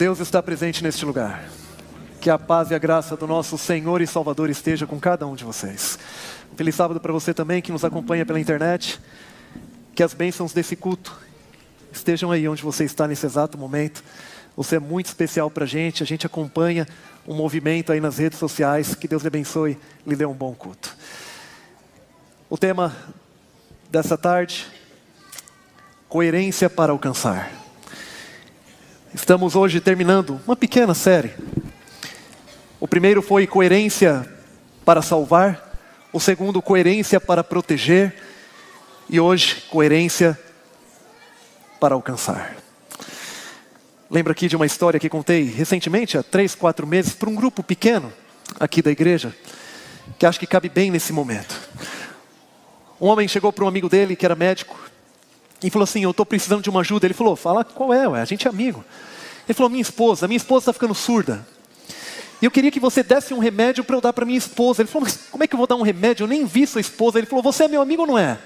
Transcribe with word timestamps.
Deus 0.00 0.18
está 0.18 0.42
presente 0.42 0.82
neste 0.82 1.04
lugar. 1.04 1.44
Que 2.22 2.30
a 2.30 2.38
paz 2.38 2.70
e 2.70 2.74
a 2.74 2.78
graça 2.78 3.18
do 3.18 3.26
nosso 3.26 3.58
Senhor 3.58 4.00
e 4.00 4.06
Salvador 4.06 4.48
esteja 4.48 4.86
com 4.86 4.98
cada 4.98 5.26
um 5.26 5.34
de 5.34 5.44
vocês. 5.44 5.98
Um 6.50 6.56
feliz 6.56 6.74
sábado 6.74 6.98
para 6.98 7.12
você 7.12 7.34
também 7.34 7.60
que 7.60 7.70
nos 7.70 7.84
acompanha 7.84 8.24
pela 8.24 8.40
internet. 8.40 8.98
Que 9.94 10.02
as 10.02 10.14
bênçãos 10.14 10.54
desse 10.54 10.74
culto 10.74 11.14
estejam 11.92 12.30
aí 12.30 12.48
onde 12.48 12.62
você 12.62 12.84
está 12.84 13.06
nesse 13.06 13.26
exato 13.26 13.58
momento. 13.58 14.02
Você 14.56 14.76
é 14.76 14.78
muito 14.78 15.04
especial 15.04 15.50
para 15.50 15.64
a 15.64 15.68
gente, 15.68 16.02
a 16.02 16.06
gente 16.06 16.24
acompanha 16.24 16.88
um 17.28 17.34
movimento 17.34 17.92
aí 17.92 18.00
nas 18.00 18.16
redes 18.16 18.38
sociais. 18.38 18.94
Que 18.94 19.06
Deus 19.06 19.20
lhe 19.20 19.28
abençoe 19.28 19.78
e 20.06 20.08
lhe 20.08 20.16
dê 20.16 20.24
um 20.24 20.32
bom 20.32 20.54
culto. 20.54 20.96
O 22.48 22.56
tema 22.56 22.96
dessa 23.90 24.16
tarde: 24.16 24.66
coerência 26.08 26.70
para 26.70 26.90
alcançar. 26.90 27.59
Estamos 29.12 29.56
hoje 29.56 29.80
terminando 29.80 30.40
uma 30.46 30.54
pequena 30.54 30.94
série. 30.94 31.32
O 32.78 32.86
primeiro 32.86 33.20
foi 33.20 33.44
coerência 33.44 34.24
para 34.84 35.02
salvar, 35.02 35.68
o 36.12 36.20
segundo, 36.20 36.62
coerência 36.62 37.20
para 37.20 37.42
proteger, 37.42 38.14
e 39.08 39.18
hoje, 39.18 39.64
coerência 39.68 40.38
para 41.80 41.96
alcançar. 41.96 42.56
Lembro 44.08 44.30
aqui 44.30 44.46
de 44.46 44.54
uma 44.54 44.66
história 44.66 45.00
que 45.00 45.08
contei 45.08 45.42
recentemente, 45.42 46.16
há 46.16 46.22
três, 46.22 46.54
quatro 46.54 46.86
meses, 46.86 47.12
para 47.12 47.28
um 47.28 47.34
grupo 47.34 47.64
pequeno 47.64 48.12
aqui 48.60 48.80
da 48.80 48.92
igreja, 48.92 49.34
que 50.20 50.24
acho 50.24 50.38
que 50.38 50.46
cabe 50.46 50.68
bem 50.68 50.88
nesse 50.88 51.12
momento. 51.12 51.60
Um 53.00 53.08
homem 53.08 53.26
chegou 53.26 53.52
para 53.52 53.64
um 53.64 53.68
amigo 53.68 53.88
dele, 53.88 54.14
que 54.14 54.24
era 54.24 54.36
médico, 54.36 54.78
e 55.62 55.70
falou 55.70 55.84
assim: 55.84 56.02
Eu 56.02 56.10
estou 56.10 56.24
precisando 56.24 56.62
de 56.62 56.70
uma 56.70 56.80
ajuda. 56.80 57.06
Ele 57.06 57.14
falou: 57.14 57.36
Fala 57.36 57.64
qual 57.64 57.92
é, 57.92 58.08
ué? 58.08 58.20
a 58.20 58.24
gente 58.24 58.46
é 58.46 58.50
amigo. 58.50 58.84
Ele 59.46 59.54
falou: 59.54 59.70
Minha 59.70 59.82
esposa, 59.82 60.26
minha 60.26 60.36
esposa 60.36 60.62
está 60.62 60.72
ficando 60.72 60.94
surda. 60.94 61.46
E 62.40 62.44
eu 62.44 62.50
queria 62.50 62.70
que 62.70 62.80
você 62.80 63.02
desse 63.02 63.34
um 63.34 63.38
remédio 63.38 63.84
para 63.84 63.96
eu 63.96 64.00
dar 64.00 64.12
para 64.12 64.24
minha 64.24 64.38
esposa. 64.38 64.82
Ele 64.82 64.88
falou: 64.88 65.04
Mas 65.04 65.18
como 65.30 65.44
é 65.44 65.46
que 65.46 65.54
eu 65.54 65.58
vou 65.58 65.66
dar 65.66 65.76
um 65.76 65.82
remédio? 65.82 66.24
Eu 66.24 66.28
nem 66.28 66.44
vi 66.44 66.66
sua 66.66 66.80
esposa. 66.80 67.18
Ele 67.18 67.26
falou: 67.26 67.42
Você 67.42 67.64
é 67.64 67.68
meu 67.68 67.82
amigo 67.82 68.02
ou 68.02 68.08
não 68.08 68.18
é? 68.18 68.38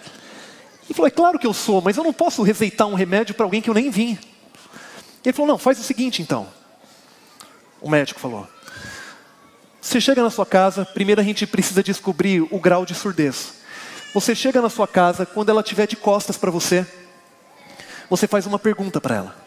Ele 0.85 0.95
falou: 0.95 1.07
É 1.07 1.11
claro 1.11 1.39
que 1.39 1.47
eu 1.47 1.55
sou, 1.55 1.81
mas 1.81 1.97
eu 1.97 2.05
não 2.05 2.13
posso 2.13 2.43
receitar 2.43 2.87
um 2.87 2.95
remédio 2.95 3.35
para 3.35 3.45
alguém 3.47 3.63
que 3.63 3.71
eu 3.71 3.75
nem 3.75 3.91
vi. 3.91 4.19
Ele 5.25 5.33
falou: 5.33 5.47
Não, 5.47 5.59
faz 5.59 5.79
o 5.79 5.83
seguinte 5.83 6.21
então. 6.21 6.49
O 7.81 7.89
médico 7.89 8.19
falou: 8.19 8.49
Você 9.81 10.01
chega 10.01 10.23
na 10.23 10.31
sua 10.31 10.47
casa, 10.47 10.85
primeiro 10.85 11.21
a 11.21 11.25
gente 11.25 11.47
precisa 11.47 11.83
descobrir 11.83 12.41
o 12.51 12.59
grau 12.59 12.85
de 12.85 12.95
surdez. 12.95 13.55
Você 14.15 14.35
chega 14.35 14.63
na 14.63 14.71
sua 14.71 14.87
casa, 14.87 15.27
quando 15.27 15.49
ela 15.49 15.61
estiver 15.61 15.87
de 15.89 15.97
costas 15.97 16.37
para 16.37 16.51
você, 16.51 16.87
você 18.09 18.27
faz 18.27 18.47
uma 18.47 18.59
pergunta 18.59 19.01
para 19.01 19.17
ela. 19.17 19.45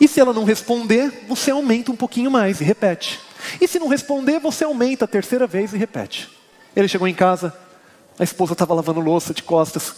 E 0.00 0.08
se 0.08 0.18
ela 0.18 0.32
não 0.32 0.44
responder, 0.44 1.26
você 1.28 1.50
aumenta 1.50 1.92
um 1.92 1.96
pouquinho 1.96 2.30
mais 2.30 2.60
e 2.60 2.64
repete. 2.64 3.20
E 3.60 3.68
se 3.68 3.78
não 3.78 3.88
responder, 3.88 4.38
você 4.38 4.64
aumenta 4.64 5.04
a 5.04 5.08
terceira 5.08 5.46
vez 5.46 5.72
e 5.72 5.76
repete. 5.76 6.30
Ele 6.74 6.88
chegou 6.88 7.06
em 7.06 7.14
casa, 7.14 7.54
a 8.18 8.24
esposa 8.24 8.52
estava 8.52 8.74
lavando 8.74 9.00
louça 9.00 9.34
de 9.34 9.42
costas, 9.42 9.94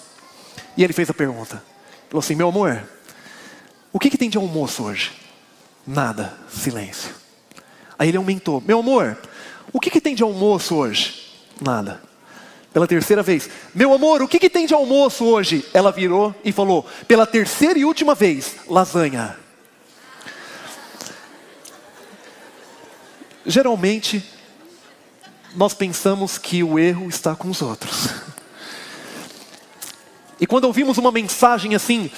e 0.77 0.83
ele 0.83 0.93
fez 0.93 1.09
a 1.09 1.15
pergunta. 1.15 1.63
Falou 2.09 2.21
assim: 2.21 2.35
Meu 2.35 2.49
amor, 2.49 2.83
o 3.93 3.99
que, 3.99 4.11
que 4.11 4.19
tem 4.19 4.31
de 4.31 4.39
almoço 4.39 4.85
hoje? 4.85 5.13
Nada, 5.87 6.37
silêncio. 6.49 7.15
Aí 7.99 8.09
ele 8.09 8.17
aumentou: 8.17 8.61
Meu 8.61 8.81
amor, 8.81 9.19
o 9.73 9.79
que, 9.79 9.91
que 9.91 10.01
tem 10.01 10.15
de 10.15 10.23
almoço 10.23 10.75
hoje? 10.75 11.31
Nada. 11.61 12.03
Pela 12.73 12.87
terceira 12.87 13.23
vez, 13.23 13.51
meu 13.75 13.93
amor, 13.93 14.23
o 14.23 14.29
que, 14.29 14.39
que 14.39 14.49
tem 14.49 14.65
de 14.65 14.73
almoço 14.73 15.25
hoje? 15.25 15.65
Ela 15.75 15.93
virou 15.93 16.35
e 16.43 16.51
falou, 16.53 16.87
pela 17.07 17.27
terceira 17.27 17.79
e 17.79 17.85
última 17.85 18.15
vez, 18.15 18.57
lasanha. 18.67 19.37
Geralmente, 23.45 24.25
nós 25.55 25.75
pensamos 25.75 26.39
que 26.39 26.63
o 26.63 26.79
erro 26.79 27.09
está 27.09 27.37
com 27.37 27.51
os 27.51 27.61
outros. 27.61 28.09
E 30.41 30.47
quando 30.47 30.65
ouvimos 30.65 30.97
uma 30.97 31.13
mensagem 31.13 31.75
assim, 31.75 32.11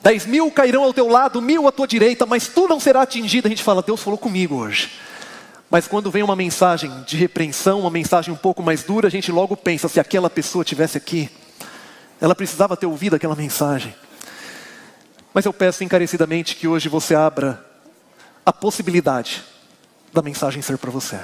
dez 0.00 0.24
mil 0.24 0.50
cairão 0.50 0.84
ao 0.84 0.94
teu 0.94 1.08
lado, 1.08 1.42
mil 1.42 1.66
à 1.66 1.72
tua 1.72 1.88
direita, 1.88 2.24
mas 2.24 2.46
tu 2.46 2.68
não 2.68 2.78
será 2.78 3.02
atingido, 3.02 3.46
a 3.46 3.48
gente 3.48 3.64
fala, 3.64 3.82
Deus 3.82 4.00
falou 4.00 4.18
comigo 4.18 4.54
hoje. 4.54 4.92
Mas 5.70 5.88
quando 5.88 6.10
vem 6.10 6.22
uma 6.22 6.36
mensagem 6.36 7.02
de 7.02 7.16
repreensão, 7.16 7.80
uma 7.80 7.90
mensagem 7.90 8.32
um 8.32 8.36
pouco 8.36 8.62
mais 8.62 8.84
dura, 8.84 9.08
a 9.08 9.10
gente 9.10 9.32
logo 9.32 9.56
pensa: 9.56 9.88
se 9.88 9.98
aquela 9.98 10.30
pessoa 10.30 10.64
tivesse 10.64 10.96
aqui, 10.96 11.28
ela 12.20 12.34
precisava 12.34 12.76
ter 12.76 12.86
ouvido 12.86 13.16
aquela 13.16 13.34
mensagem. 13.34 13.94
Mas 15.34 15.44
eu 15.44 15.52
peço 15.52 15.84
encarecidamente 15.84 16.56
que 16.56 16.68
hoje 16.68 16.88
você 16.88 17.14
abra 17.14 17.64
a 18.44 18.52
possibilidade 18.52 19.44
da 20.12 20.22
mensagem 20.22 20.62
ser 20.62 20.78
para 20.78 20.90
você. 20.90 21.18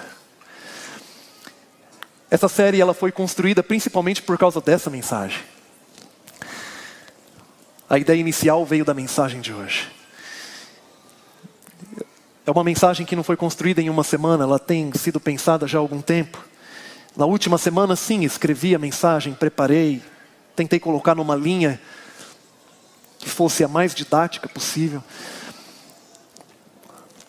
Essa 2.31 2.49
série 2.49 2.81
ela 2.81 2.95
foi 2.95 3.13
construída 3.13 3.63
principalmente 3.63 4.23
por 4.23 4.37
causa 4.37 4.61
dessa 4.61 4.91
mensagem. 4.91 5.41
A 7.89 7.99
ideia 7.99 8.19
inicial 8.19 8.65
veio 8.65 8.85
da 8.85 8.95
mensagem 8.95 9.41
de 9.41 9.53
hoje. 9.53 10.02
É 12.45 12.51
uma 12.51 12.65
mensagem 12.65 13.07
que 13.07 13.15
não 13.15 13.23
foi 13.23 13.37
construída 13.37 13.81
em 13.81 13.89
uma 13.89 14.03
semana, 14.03 14.43
ela 14.43 14.59
tem 14.59 14.93
sido 14.95 15.21
pensada 15.21 15.67
já 15.69 15.79
há 15.79 15.81
algum 15.81 16.03
tempo. 16.03 16.45
Na 17.17 17.25
última 17.25 17.57
semana, 17.57 17.95
sim, 17.95 18.25
escrevi 18.25 18.75
a 18.75 18.81
mensagem, 18.81 19.33
preparei, 19.33 20.03
tentei 20.57 20.81
colocar 20.81 21.15
numa 21.15 21.37
linha 21.37 21.81
que 23.21 23.31
fosse 23.31 23.63
a 23.63 23.69
mais 23.69 23.95
didática 23.95 24.49
possível. 24.49 25.05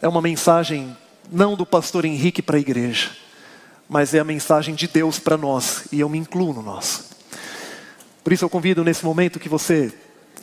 É 0.01 0.07
uma 0.07 0.21
mensagem 0.21 0.97
não 1.31 1.55
do 1.55 1.65
pastor 1.65 2.05
Henrique 2.05 2.41
para 2.41 2.57
a 2.57 2.59
igreja, 2.59 3.11
mas 3.87 4.15
é 4.15 4.19
a 4.19 4.23
mensagem 4.23 4.73
de 4.73 4.87
Deus 4.87 5.19
para 5.19 5.37
nós, 5.37 5.83
e 5.91 5.99
eu 5.99 6.09
me 6.09 6.17
incluo 6.17 6.53
no 6.53 6.63
nós. 6.63 7.11
Por 8.23 8.33
isso 8.33 8.43
eu 8.43 8.49
convido 8.49 8.83
nesse 8.83 9.05
momento 9.05 9.39
que 9.39 9.47
você 9.47 9.93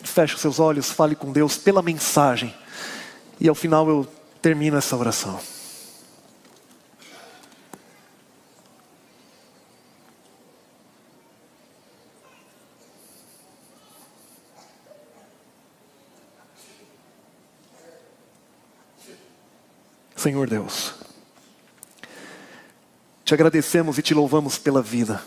feche 0.04 0.36
os 0.36 0.40
seus 0.40 0.60
olhos, 0.60 0.92
fale 0.92 1.16
com 1.16 1.32
Deus 1.32 1.56
pela 1.56 1.82
mensagem, 1.82 2.54
e 3.40 3.48
ao 3.48 3.54
final 3.54 3.88
eu 3.88 4.19
termina 4.40 4.78
essa 4.78 4.96
oração. 4.96 5.38
Senhor 20.16 20.50
Deus, 20.50 20.94
te 23.24 23.32
agradecemos 23.32 23.96
e 23.96 24.02
te 24.02 24.12
louvamos 24.12 24.58
pela 24.58 24.82
vida. 24.82 25.22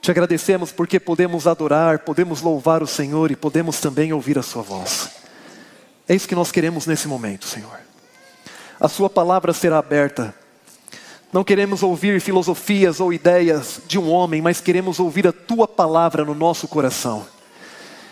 Te 0.00 0.10
agradecemos 0.10 0.72
porque 0.72 0.98
podemos 0.98 1.46
adorar, 1.46 2.00
podemos 2.00 2.40
louvar 2.40 2.82
o 2.82 2.86
Senhor 2.86 3.30
e 3.30 3.36
podemos 3.36 3.78
também 3.78 4.12
ouvir 4.12 4.36
a 4.40 4.42
Sua 4.42 4.62
voz. 4.62 5.21
É 6.12 6.14
isso 6.14 6.28
que 6.28 6.34
nós 6.34 6.52
queremos 6.52 6.86
nesse 6.86 7.08
momento, 7.08 7.46
Senhor. 7.46 7.80
A 8.78 8.86
Sua 8.86 9.08
palavra 9.08 9.54
será 9.54 9.78
aberta. 9.78 10.34
Não 11.32 11.42
queremos 11.42 11.82
ouvir 11.82 12.20
filosofias 12.20 13.00
ou 13.00 13.14
ideias 13.14 13.80
de 13.86 13.98
um 13.98 14.10
homem, 14.10 14.42
mas 14.42 14.60
queremos 14.60 15.00
ouvir 15.00 15.26
a 15.26 15.32
Tua 15.32 15.66
palavra 15.66 16.22
no 16.22 16.34
nosso 16.34 16.68
coração. 16.68 17.26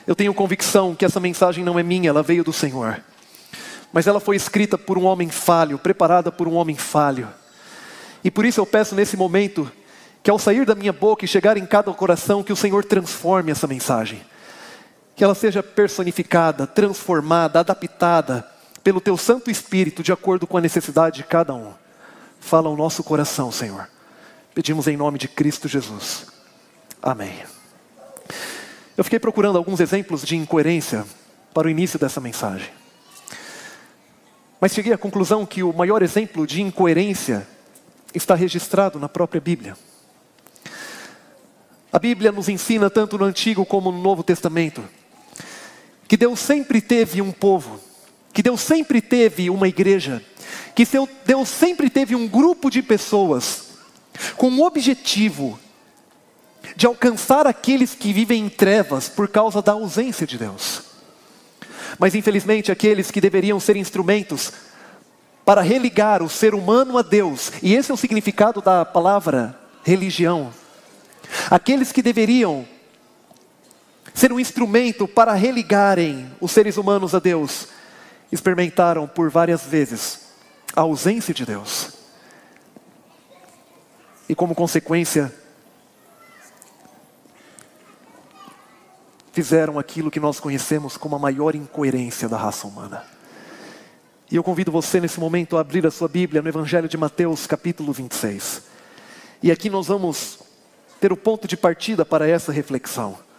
Eu 0.06 0.16
tenho 0.16 0.32
convicção 0.32 0.94
que 0.94 1.04
essa 1.04 1.20
mensagem 1.20 1.62
não 1.62 1.78
é 1.78 1.82
minha, 1.82 2.08
ela 2.08 2.22
veio 2.22 2.42
do 2.42 2.54
Senhor. 2.54 3.02
Mas 3.92 4.06
ela 4.06 4.18
foi 4.18 4.34
escrita 4.34 4.78
por 4.78 4.96
um 4.96 5.04
homem 5.04 5.28
falho, 5.28 5.78
preparada 5.78 6.32
por 6.32 6.48
um 6.48 6.54
homem 6.54 6.76
falho. 6.76 7.28
E 8.24 8.30
por 8.30 8.46
isso 8.46 8.62
eu 8.62 8.64
peço 8.64 8.94
nesse 8.94 9.14
momento 9.14 9.70
que 10.22 10.30
ao 10.30 10.38
sair 10.38 10.64
da 10.64 10.74
minha 10.74 10.94
boca 10.94 11.26
e 11.26 11.28
chegar 11.28 11.58
em 11.58 11.66
cada 11.66 11.92
coração, 11.92 12.42
que 12.42 12.50
o 12.50 12.56
Senhor 12.56 12.82
transforme 12.82 13.52
essa 13.52 13.66
mensagem 13.66 14.22
que 15.14 15.24
ela 15.24 15.34
seja 15.34 15.62
personificada, 15.62 16.66
transformada, 16.66 17.60
adaptada 17.60 18.46
pelo 18.82 19.00
Teu 19.00 19.16
Santo 19.16 19.50
Espírito 19.50 20.02
de 20.02 20.12
acordo 20.12 20.46
com 20.46 20.56
a 20.56 20.60
necessidade 20.60 21.18
de 21.18 21.24
cada 21.24 21.54
um. 21.54 21.72
Fala 22.40 22.68
o 22.68 22.76
nosso 22.76 23.04
coração, 23.04 23.52
Senhor. 23.52 23.88
Pedimos 24.54 24.88
em 24.88 24.96
nome 24.96 25.18
de 25.18 25.28
Cristo 25.28 25.68
Jesus. 25.68 26.26
Amém. 27.02 27.34
Eu 28.96 29.04
fiquei 29.04 29.18
procurando 29.18 29.56
alguns 29.56 29.80
exemplos 29.80 30.22
de 30.22 30.36
incoerência 30.36 31.06
para 31.54 31.68
o 31.68 31.70
início 31.70 31.98
dessa 31.98 32.20
mensagem. 32.20 32.68
Mas 34.60 34.72
cheguei 34.72 34.92
à 34.92 34.98
conclusão 34.98 35.46
que 35.46 35.62
o 35.62 35.72
maior 35.72 36.02
exemplo 36.02 36.46
de 36.46 36.60
incoerência 36.60 37.46
está 38.14 38.34
registrado 38.34 38.98
na 38.98 39.08
própria 39.08 39.40
Bíblia. 39.40 39.76
A 41.92 41.98
Bíblia 41.98 42.30
nos 42.30 42.48
ensina, 42.48 42.90
tanto 42.90 43.18
no 43.18 43.24
Antigo 43.24 43.64
como 43.64 43.90
no 43.90 44.00
Novo 44.00 44.22
Testamento, 44.22 44.84
que 46.10 46.16
Deus 46.16 46.40
sempre 46.40 46.80
teve 46.80 47.22
um 47.22 47.30
povo, 47.30 47.78
que 48.32 48.42
Deus 48.42 48.60
sempre 48.62 49.00
teve 49.00 49.48
uma 49.48 49.68
igreja, 49.68 50.20
que 50.74 50.84
Deus 51.24 51.48
sempre 51.48 51.88
teve 51.88 52.16
um 52.16 52.26
grupo 52.26 52.68
de 52.68 52.82
pessoas 52.82 53.68
com 54.36 54.50
o 54.50 54.66
objetivo 54.66 55.56
de 56.74 56.84
alcançar 56.84 57.46
aqueles 57.46 57.94
que 57.94 58.12
vivem 58.12 58.46
em 58.46 58.48
trevas 58.48 59.08
por 59.08 59.28
causa 59.28 59.62
da 59.62 59.70
ausência 59.70 60.26
de 60.26 60.36
Deus. 60.36 60.82
Mas 61.96 62.12
infelizmente, 62.16 62.72
aqueles 62.72 63.08
que 63.12 63.20
deveriam 63.20 63.60
ser 63.60 63.76
instrumentos 63.76 64.52
para 65.44 65.60
religar 65.60 66.24
o 66.24 66.28
ser 66.28 66.56
humano 66.56 66.98
a 66.98 67.02
Deus, 67.02 67.52
e 67.62 67.72
esse 67.72 67.92
é 67.92 67.94
o 67.94 67.96
significado 67.96 68.60
da 68.60 68.84
palavra 68.84 69.56
religião. 69.84 70.52
Aqueles 71.48 71.92
que 71.92 72.02
deveriam 72.02 72.66
ser 74.20 74.34
um 74.34 74.38
instrumento 74.38 75.08
para 75.08 75.32
religarem 75.32 76.30
os 76.42 76.52
seres 76.52 76.76
humanos 76.76 77.14
a 77.14 77.18
Deus, 77.18 77.68
experimentaram 78.30 79.08
por 79.08 79.30
várias 79.30 79.62
vezes 79.62 80.26
a 80.76 80.82
ausência 80.82 81.32
de 81.32 81.46
Deus. 81.46 81.92
E 84.28 84.34
como 84.34 84.54
consequência, 84.54 85.34
fizeram 89.32 89.78
aquilo 89.78 90.10
que 90.10 90.20
nós 90.20 90.38
conhecemos 90.38 90.98
como 90.98 91.16
a 91.16 91.18
maior 91.18 91.54
incoerência 91.54 92.28
da 92.28 92.36
raça 92.36 92.66
humana. 92.66 93.02
E 94.30 94.36
eu 94.36 94.44
convido 94.44 94.70
você 94.70 95.00
nesse 95.00 95.18
momento 95.18 95.56
a 95.56 95.62
abrir 95.62 95.86
a 95.86 95.90
sua 95.90 96.08
Bíblia 96.08 96.42
no 96.42 96.48
Evangelho 96.50 96.90
de 96.90 96.98
Mateus, 96.98 97.46
capítulo 97.46 97.90
26. 97.90 98.64
E 99.42 99.50
aqui 99.50 99.70
nós 99.70 99.86
vamos 99.86 100.40
ter 101.00 101.10
o 101.10 101.16
ponto 101.16 101.48
de 101.48 101.56
partida 101.56 102.04
para 102.04 102.28
essa 102.28 102.52
reflexão. 102.52 103.29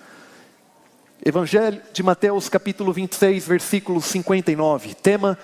Evangelho 1.23 1.79
de 1.93 2.01
Mateus, 2.01 2.49
capítulo 2.49 2.91
26, 2.91 3.45
versículo 3.45 4.01
59. 4.01 4.95
Tema: 4.95 5.37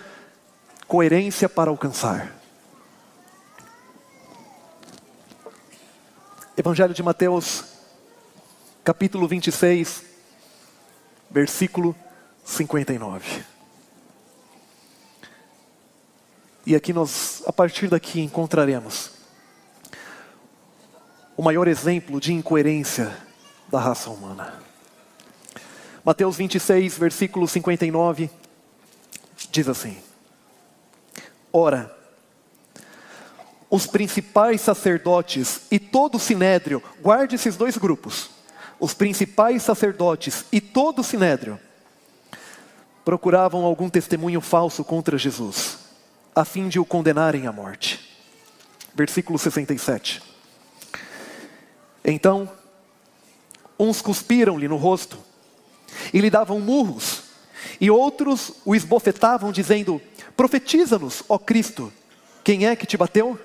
coerência 0.87 1.47
para 1.47 1.69
alcançar. 1.69 2.35
Evangelho 6.57 6.95
de 6.95 7.03
Mateus, 7.03 7.63
capítulo 8.83 9.27
26, 9.27 10.03
versículo 11.29 11.95
59. 12.43 13.45
E 16.65 16.75
aqui 16.75 16.91
nós, 16.91 17.43
a 17.45 17.53
partir 17.53 17.87
daqui, 17.87 18.19
encontraremos 18.19 19.11
o 21.37 21.43
maior 21.43 21.67
exemplo 21.67 22.19
de 22.19 22.33
incoerência 22.33 23.15
da 23.69 23.79
raça 23.79 24.09
humana. 24.09 24.66
Mateus 26.07 26.37
26, 26.37 26.97
versículo 26.97 27.45
59, 27.45 28.29
diz 29.51 29.67
assim: 29.67 29.97
Ora, 31.51 31.93
os 33.69 33.85
principais 33.85 34.61
sacerdotes 34.61 35.63
e 35.69 35.77
todo 35.77 36.15
o 36.15 36.19
sinédrio, 36.19 36.81
guarde 37.01 37.35
esses 37.35 37.57
dois 37.57 37.75
grupos, 37.75 38.29
os 38.79 38.93
principais 38.93 39.63
sacerdotes 39.63 40.45
e 40.49 40.61
todo 40.61 40.99
o 40.99 41.03
sinédrio, 41.03 41.59
procuravam 43.03 43.65
algum 43.65 43.89
testemunho 43.89 44.39
falso 44.39 44.85
contra 44.85 45.17
Jesus, 45.17 45.77
a 46.33 46.45
fim 46.45 46.69
de 46.69 46.79
o 46.79 46.85
condenarem 46.85 47.47
à 47.47 47.51
morte. 47.51 48.17
Versículo 48.95 49.37
67. 49.37 50.23
Então, 52.05 52.49
uns 53.77 54.01
cuspiram-lhe 54.01 54.69
no 54.69 54.77
rosto 54.77 55.26
e 56.13 56.19
lhe 56.19 56.29
davam 56.29 56.59
murros, 56.59 57.23
e 57.79 57.89
outros 57.89 58.53
o 58.65 58.75
esbofetavam, 58.75 59.51
dizendo: 59.51 60.01
Profetiza-nos, 60.35 61.23
ó 61.27 61.37
Cristo, 61.37 61.91
quem 62.43 62.65
é 62.65 62.75
que 62.75 62.85
te 62.85 62.97
bateu? 62.97 63.39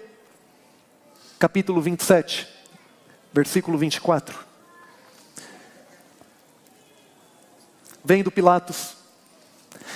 Capítulo 1.39 1.81
27, 1.81 2.47
versículo 3.33 3.77
24. 3.77 4.39
Vendo 8.05 8.31
Pilatos, 8.31 8.97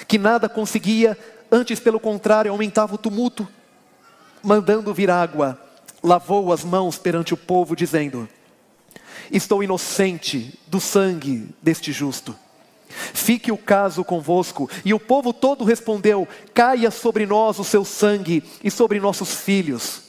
que 0.07 0.19
nada 0.19 0.49
conseguia, 0.49 1.19
antes 1.51 1.81
pelo 1.81 2.01
contrário 2.01 2.51
aumentava 2.51 2.95
o 2.95 2.99
tumulto, 2.99 3.47
mandando 4.43 4.95
vir 4.95 5.11
água, 5.11 5.61
lavou 6.03 6.53
as 6.53 6.65
mãos 6.65 6.99
perante 6.99 7.35
o 7.35 7.37
povo, 7.37 7.75
dizendo: 7.75 8.29
Estou 9.31 9.63
inocente 9.63 10.59
do 10.67 10.81
sangue 10.81 11.49
deste 11.61 11.93
justo. 11.93 12.37
Fique 12.97 13.53
o 13.53 13.59
caso 13.59 14.05
convosco. 14.05 14.69
E 14.85 14.95
o 14.95 15.01
povo 15.01 15.33
todo 15.33 15.65
respondeu: 15.65 16.27
Caia 16.55 16.91
sobre 16.91 17.27
nós 17.27 17.59
o 17.59 17.65
seu 17.65 17.85
sangue 17.85 18.43
e 18.63 18.71
sobre 18.71 19.01
nossos 19.01 19.35
filhos. 19.35 20.03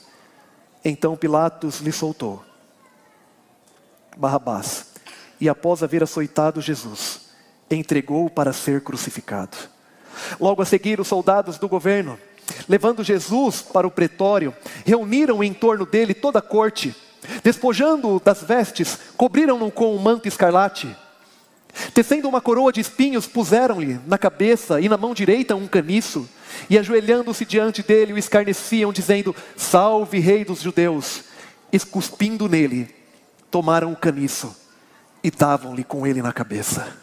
Então 0.84 1.18
Pilatos 1.18 1.82
lhe 1.82 1.92
soltou 1.92 2.44
Barrabás, 4.16 4.88
e 5.40 5.50
após 5.50 5.84
haver 5.84 6.02
açoitado 6.02 6.62
Jesus, 6.62 7.30
entregou-o 7.70 8.30
para 8.30 8.54
ser 8.54 8.82
crucificado. 8.82 9.58
Logo 10.40 10.62
a 10.62 10.66
seguir, 10.66 11.00
os 11.00 11.08
soldados 11.08 11.60
do 11.60 11.68
governo, 11.68 12.18
levando 12.68 13.04
Jesus 13.04 13.62
para 13.62 13.86
o 13.86 13.92
pretório, 13.92 14.56
reuniram 14.84 15.44
em 15.44 15.54
torno 15.54 15.86
dele 15.86 16.16
toda 16.16 16.40
a 16.40 16.42
corte 16.42 16.96
Despojando-o 17.44 18.20
das 18.20 18.42
vestes, 18.44 18.98
cobriram-no 19.18 19.72
com 19.72 19.96
um 19.96 20.00
manto 20.00 20.28
escarlate. 20.28 20.96
Tecendo 21.94 22.28
uma 22.28 22.42
coroa 22.42 22.72
de 22.72 22.82
espinhos, 22.82 23.28
puseram-lhe 23.28 24.00
na 24.06 24.18
cabeça 24.18 24.80
e 24.82 24.90
na 24.90 24.98
mão 24.98 25.14
direita 25.14 25.56
um 25.56 25.68
caniço, 25.68 26.28
e 26.70 26.78
ajoelhando-se 26.78 27.46
diante 27.46 27.84
dele, 27.84 28.14
o 28.14 28.18
escarneciam, 28.18 28.92
dizendo: 28.92 29.36
Salve, 29.56 30.20
Rei 30.20 30.44
dos 30.44 30.62
Judeus! 30.62 31.24
Escuspindo 31.72 32.48
nele, 32.48 32.94
tomaram 33.52 33.92
o 33.92 33.96
caniço 33.96 34.56
e 35.24 35.30
davam-lhe 35.30 35.84
com 35.84 36.08
ele 36.08 36.22
na 36.22 36.32
cabeça. 36.32 36.96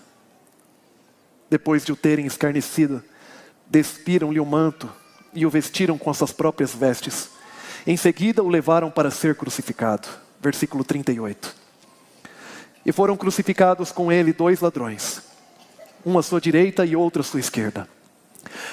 Depois 1.51 1.85
de 1.85 1.93
o 1.93 1.97
terem 1.97 2.27
escarnecido, 2.27 3.03
despiram-lhe 3.67 4.41
o 4.41 4.47
manto 4.47 4.91
e 5.35 5.45
o 5.45 5.51
vestiram 5.51 5.99
com 5.99 6.11
as 6.11 6.17
suas 6.17 6.33
próprias 6.33 6.75
vestes 6.75 7.29
em 7.87 7.97
seguida 7.99 8.43
o 8.43 8.49
levaram 8.49 8.91
para 8.91 9.11
ser 9.11 9.35
crucificado. 9.35 10.09
Versículo 10.41 10.85
38. 10.85 11.64
E 12.85 12.93
foram 12.93 13.17
crucificados 13.17 13.91
com 13.91 14.13
ele 14.13 14.33
dois 14.33 14.61
ladrões, 14.61 15.23
um 16.05 16.19
à 16.19 16.23
sua 16.23 16.41
direita 16.41 16.85
e 16.85 16.95
outro 16.95 17.21
à 17.21 17.25
sua 17.25 17.41
esquerda. 17.41 17.89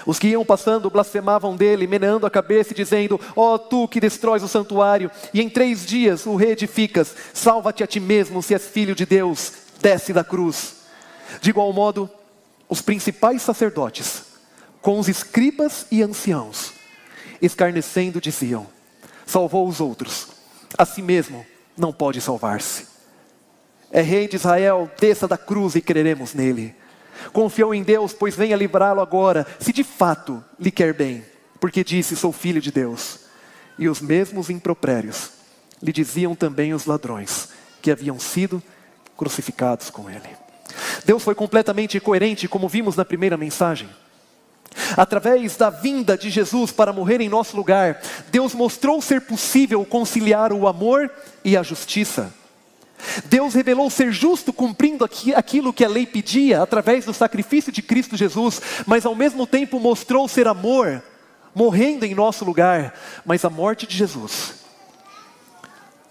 Os 0.06 0.20
que 0.20 0.28
iam 0.28 0.46
passando 0.46 0.90
blasfemavam 0.90 1.56
dele, 1.56 1.88
meneando 1.88 2.26
a 2.26 2.30
cabeça 2.30 2.74
e 2.74 2.76
dizendo: 2.76 3.20
Ó 3.36 3.54
oh, 3.54 3.60
tu 3.60 3.88
que 3.88 4.00
destróis 4.00 4.44
o 4.44 4.48
santuário 4.48 5.10
e 5.34 5.42
em 5.42 5.50
três 5.50 5.86
dias 5.86 6.26
o 6.26 6.36
reedificas, 6.36 7.16
salva-te 7.34 7.84
a 7.84 7.88
ti 7.88 8.00
mesmo 8.00 8.42
se 8.42 8.54
és 8.54 8.68
filho 8.68 8.96
de 8.96 9.06
Deus, 9.06 9.54
desce 9.80 10.14
da 10.14 10.24
cruz. 10.24 10.76
De 11.40 11.50
igual 11.50 11.72
modo, 11.72 12.10
os 12.68 12.82
principais 12.82 13.42
sacerdotes, 13.42 14.24
com 14.82 15.00
os 15.00 15.08
escribas 15.08 15.86
e 15.92 16.02
anciãos, 16.02 16.74
escarnecendo, 17.42 18.20
diziam: 18.20 18.68
salvou 19.26 19.68
os 19.68 19.80
outros, 19.80 20.28
a 20.78 20.86
si 20.86 21.02
mesmo 21.02 21.46
não 21.78 21.94
pode 21.94 22.20
salvar-se. 22.20 22.91
É 23.92 24.02
rei 24.02 24.28
de 24.28 24.38
Israel, 24.38 24.90
desça 25.00 25.28
da 25.28 25.38
cruz 25.38 25.76
e 25.76 25.82
creremos 25.82 26.34
nele. 26.34 26.74
Confiou 27.34 27.74
em 27.74 27.84
Deus, 27.84 28.14
pois 28.14 28.36
venha 28.36 28.56
livrá-lo 28.56 29.02
agora, 29.02 29.46
se 29.60 29.74
de 29.74 29.84
fato 29.84 30.44
lhe 30.60 30.72
quer 30.72 30.94
bem, 30.94 31.24
porque 31.60 31.84
disse: 31.84 32.16
Sou 32.16 32.32
filho 32.32 32.62
de 32.62 32.72
Deus. 32.72 33.20
E 33.78 33.90
os 33.90 34.02
mesmos 34.02 34.50
impropérios 34.50 35.32
lhe 35.82 35.92
diziam 35.92 36.36
também 36.36 36.74
os 36.74 36.86
ladrões 36.86 37.50
que 37.82 37.92
haviam 37.92 38.20
sido 38.20 38.62
crucificados 39.18 39.90
com 39.90 40.10
ele. 40.10 40.30
Deus 41.06 41.24
foi 41.24 41.36
completamente 41.36 42.00
coerente, 42.00 42.48
como 42.48 42.70
vimos 42.70 42.96
na 42.96 43.04
primeira 43.04 43.38
mensagem. 43.38 43.90
Através 44.96 45.58
da 45.58 45.70
vinda 45.70 46.18
de 46.18 46.30
Jesus 46.30 46.72
para 46.72 46.94
morrer 46.94 47.20
em 47.22 47.30
nosso 47.30 47.58
lugar, 47.58 48.02
Deus 48.32 48.54
mostrou 48.54 49.02
ser 49.02 49.22
possível 49.22 49.84
conciliar 49.86 50.54
o 50.54 50.68
amor 50.68 51.12
e 51.44 51.58
a 51.58 51.64
justiça. 51.64 52.34
Deus 53.26 53.54
revelou 53.54 53.90
ser 53.90 54.12
justo 54.12 54.54
cumprindo 54.54 55.06
aquilo 55.36 55.74
que 55.74 55.86
a 55.86 55.90
lei 55.90 56.06
pedia 56.06 56.62
através 56.62 57.06
do 57.06 57.14
sacrifício 57.14 57.72
de 57.72 57.82
Cristo 57.82 58.18
Jesus, 58.18 58.62
mas 58.86 59.06
ao 59.06 59.16
mesmo 59.16 59.48
tempo 59.48 59.80
mostrou 59.80 60.28
ser 60.28 60.48
amor, 60.48 61.04
morrendo 61.54 62.06
em 62.06 62.16
nosso 62.16 62.46
lugar. 62.46 62.94
Mas 63.26 63.44
a 63.44 63.50
morte 63.50 63.88
de 63.88 63.98
Jesus 63.98 64.54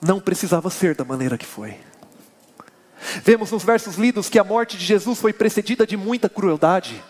não 0.01 0.21
precisava 0.21 0.71
ser 0.71 0.95
da 0.95 1.05
maneira 1.05 1.37
que 1.37 1.47
foi. 1.47 1.77
Vemos 3.23 3.51
nos 3.51 3.65
versos 3.65 3.97
lidos 3.97 4.29
que 4.29 4.39
a 4.39 4.45
morte 4.45 4.77
de 4.77 4.85
Jesus 4.85 5.19
foi 5.19 5.33
precedida 5.33 5.87
de 5.87 5.97
muita 5.97 6.29
crueldade. 6.29 7.03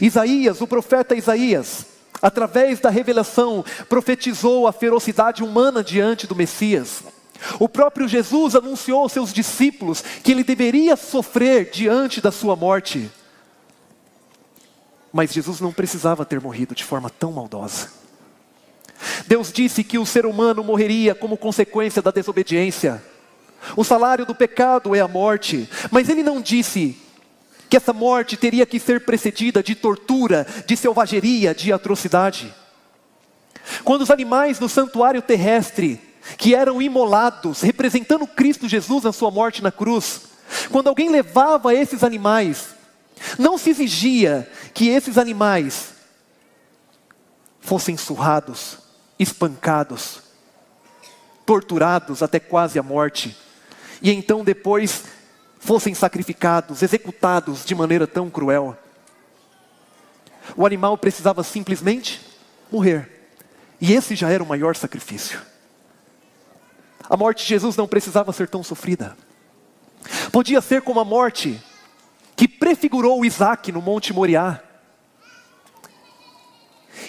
Isaías, 0.00 0.60
o 0.60 0.66
profeta 0.66 1.16
Isaías, 1.16 1.86
através 2.22 2.78
da 2.78 2.90
revelação, 2.90 3.64
profetizou 3.88 4.68
a 4.68 4.72
ferocidade 4.72 5.42
humana 5.42 5.82
diante 5.82 6.26
do 6.26 6.36
Messias. 6.36 7.02
O 7.58 7.68
próprio 7.68 8.08
Jesus 8.08 8.54
anunciou 8.54 9.00
aos 9.00 9.12
seus 9.12 9.32
discípulos 9.32 10.02
que 10.22 10.32
ele 10.32 10.44
deveria 10.44 10.96
sofrer 10.96 11.70
diante 11.70 12.20
da 12.20 12.32
sua 12.32 12.56
morte. 12.56 13.10
Mas 15.12 15.32
Jesus 15.32 15.60
não 15.60 15.72
precisava 15.72 16.24
ter 16.24 16.40
morrido 16.40 16.74
de 16.74 16.84
forma 16.84 17.10
tão 17.10 17.32
maldosa. 17.32 17.88
Deus 19.26 19.52
disse 19.52 19.84
que 19.84 19.98
o 19.98 20.06
ser 20.06 20.26
humano 20.26 20.64
morreria 20.64 21.14
como 21.14 21.36
consequência 21.36 22.00
da 22.00 22.10
desobediência. 22.10 23.02
O 23.76 23.84
salário 23.84 24.26
do 24.26 24.34
pecado 24.34 24.94
é 24.94 25.00
a 25.00 25.08
morte, 25.08 25.68
mas 25.90 26.08
ele 26.08 26.22
não 26.22 26.40
disse 26.40 26.96
que 27.68 27.76
essa 27.76 27.92
morte 27.92 28.36
teria 28.36 28.66
que 28.66 28.78
ser 28.78 29.04
precedida 29.04 29.62
de 29.62 29.74
tortura, 29.74 30.46
de 30.66 30.76
selvageria, 30.76 31.54
de 31.54 31.72
atrocidade. 31.72 32.54
Quando 33.82 34.02
os 34.02 34.10
animais 34.10 34.60
no 34.60 34.68
santuário 34.68 35.22
terrestre, 35.22 36.00
que 36.36 36.54
eram 36.54 36.80
imolados, 36.80 37.60
representando 37.60 38.26
Cristo 38.26 38.68
Jesus 38.68 39.04
na 39.04 39.12
sua 39.12 39.30
morte 39.30 39.62
na 39.62 39.70
cruz, 39.70 40.22
quando 40.70 40.88
alguém 40.88 41.10
levava 41.10 41.74
esses 41.74 42.02
animais, 42.02 42.74
não 43.38 43.56
se 43.56 43.70
exigia 43.70 44.50
que 44.72 44.88
esses 44.88 45.18
animais 45.18 45.94
fossem 47.60 47.96
surrados, 47.96 48.78
espancados, 49.18 50.22
torturados 51.46 52.22
até 52.22 52.38
quase 52.38 52.78
a 52.78 52.82
morte, 52.82 53.36
e 54.02 54.10
então 54.10 54.44
depois 54.44 55.04
fossem 55.58 55.94
sacrificados, 55.94 56.82
executados 56.82 57.64
de 57.64 57.74
maneira 57.74 58.06
tão 58.06 58.28
cruel. 58.28 58.76
O 60.56 60.66
animal 60.66 60.98
precisava 60.98 61.42
simplesmente 61.42 62.20
morrer. 62.70 63.10
E 63.80 63.94
esse 63.94 64.14
já 64.14 64.28
era 64.28 64.42
o 64.42 64.46
maior 64.46 64.76
sacrifício. 64.76 65.40
A 67.08 67.16
morte 67.16 67.42
de 67.42 67.48
Jesus 67.48 67.76
não 67.76 67.86
precisava 67.86 68.32
ser 68.32 68.48
tão 68.48 68.62
sofrida. 68.62 69.16
Podia 70.32 70.60
ser 70.60 70.82
como 70.82 71.00
a 71.00 71.04
morte 71.04 71.60
que 72.36 72.48
prefigurou 72.48 73.24
Isaac 73.24 73.70
no 73.70 73.82
Monte 73.82 74.12
Moriá. 74.12 74.60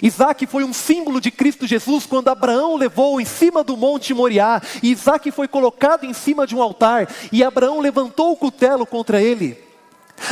Isaac 0.02 0.46
foi 0.46 0.62
um 0.62 0.72
símbolo 0.72 1.20
de 1.20 1.30
Cristo 1.30 1.66
Jesus 1.66 2.04
quando 2.04 2.28
Abraão 2.28 2.76
levou 2.76 3.20
em 3.20 3.24
cima 3.24 3.64
do 3.64 3.76
Monte 3.76 4.12
Moriá. 4.12 4.60
E 4.82 4.90
Isaac 4.90 5.30
foi 5.30 5.48
colocado 5.48 6.04
em 6.04 6.12
cima 6.12 6.46
de 6.46 6.54
um 6.54 6.62
altar. 6.62 7.08
E 7.32 7.42
Abraão 7.42 7.80
levantou 7.80 8.32
o 8.32 8.36
cutelo 8.36 8.86
contra 8.86 9.22
ele. 9.22 9.58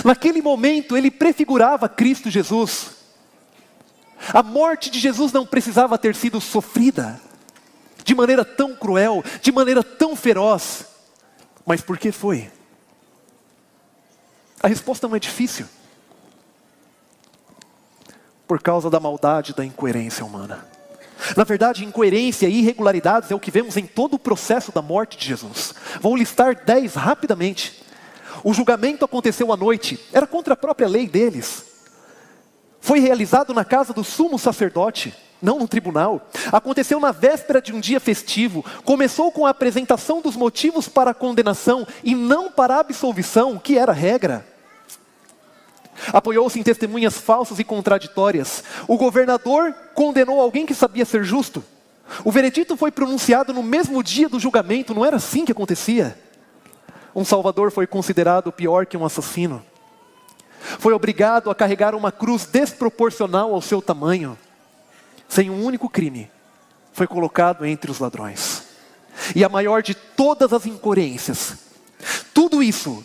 Naquele 0.05 0.43
momento 0.43 0.97
ele 0.97 1.11
prefigurava 1.11 1.89
Cristo 1.89 2.31
Jesus. 2.31 2.91
A 4.33 4.43
morte 4.43 4.91
de 4.91 4.99
Jesus 4.99 5.33
não 5.33 5.47
precisava 5.47 5.99
ter 5.99 6.15
sido 6.15 6.41
sofrida 6.41 7.21
de 8.05 8.15
maneira 8.15 8.45
tão 8.45 8.77
cruel, 8.77 9.25
de 9.41 9.51
maneira 9.51 9.83
tão 9.83 10.15
feroz. 10.15 10.87
Mas 11.67 11.81
por 11.81 11.99
que 11.99 12.13
foi? 12.13 12.51
A 14.63 14.69
resposta 14.69 15.09
não 15.09 15.17
é 15.17 15.19
difícil. 15.19 15.67
Por 18.47 18.63
causa 18.63 18.89
da 18.89 19.01
maldade 19.01 19.55
da 19.55 19.65
incoerência 19.65 20.25
humana. 20.25 20.69
Na 21.37 21.43
verdade, 21.45 21.85
incoerência 21.85 22.47
e 22.47 22.59
irregularidades 22.59 23.31
é 23.31 23.35
o 23.35 23.41
que 23.41 23.51
vemos 23.51 23.77
em 23.77 23.87
todo 23.87 24.15
o 24.15 24.19
processo 24.19 24.71
da 24.71 24.83
morte 24.83 25.17
de 25.17 25.27
Jesus. 25.27 25.75
Vou 26.01 26.15
listar 26.15 26.65
dez 26.65 26.95
rapidamente. 26.95 27.83
O 28.45 28.53
julgamento 28.53 29.05
aconteceu 29.05 29.51
à 29.53 29.57
noite, 29.57 29.99
era 30.13 30.27
contra 30.27 30.53
a 30.53 30.57
própria 30.57 30.87
lei 30.87 31.09
deles 31.09 31.75
foi 32.85 32.99
realizado 32.99 33.55
na 33.55 33.65
casa 33.65 33.95
do 33.95 34.05
sumo 34.05 34.39
sacerdote, 34.39 35.15
não 35.45 35.59
no 35.59 35.69
tribunal. 35.69 36.29
Aconteceu 36.51 36.99
na 36.99 37.13
véspera 37.13 37.61
de 37.61 37.73
um 37.73 37.79
dia 37.79 38.01
festivo. 38.01 38.65
Começou 38.85 39.31
com 39.31 39.47
a 39.47 39.51
apresentação 39.51 40.21
dos 40.21 40.35
motivos 40.35 40.89
para 40.89 41.11
a 41.11 41.15
condenação 41.15 41.87
e 42.03 42.15
não 42.15 42.51
para 42.51 42.77
a 42.77 42.81
absolvição, 42.81 43.59
que 43.59 43.79
era 43.79 43.93
regra. 43.93 44.47
Apoiou-se 46.13 46.59
em 46.59 46.63
testemunhas 46.63 47.19
falsas 47.19 47.59
e 47.59 47.65
contraditórias. 47.65 48.65
O 48.89 48.97
governador 48.97 49.73
condenou 49.95 50.41
alguém 50.41 50.67
que 50.67 50.75
sabia 50.75 51.05
ser 51.05 51.23
justo. 51.25 51.63
O 52.25 52.31
veredito 52.31 52.77
foi 52.77 52.91
pronunciado 52.91 53.53
no 53.53 53.63
mesmo 53.63 54.03
dia 54.03 54.29
do 54.29 54.41
julgamento, 54.41 54.95
não 54.95 55.05
era 55.05 55.17
assim 55.17 55.45
que 55.45 55.53
acontecia. 55.53 56.19
Um 57.15 57.25
salvador 57.25 57.71
foi 57.71 57.87
considerado 57.87 58.51
pior 58.51 58.87
que 58.87 58.97
um 58.97 59.05
assassino. 59.05 59.65
Foi 60.79 60.93
obrigado 60.93 61.51
a 61.51 61.55
carregar 61.55 61.95
uma 61.95 62.11
cruz 62.11 62.47
desproporcional 62.47 63.55
ao 63.55 63.63
seu 63.63 63.81
tamanho, 63.81 64.37
sem 65.29 65.51
um 65.51 65.65
único 65.65 65.89
crime. 65.89 66.31
Foi 66.93 67.07
colocado 67.07 67.65
entre 67.65 67.91
os 67.91 67.99
ladrões. 67.99 68.65
E 69.35 69.45
a 69.45 69.49
maior 69.49 69.83
de 69.83 69.95
todas 69.95 70.53
as 70.53 70.67
incoerências, 70.67 71.57
tudo 72.33 72.63
isso 72.63 73.05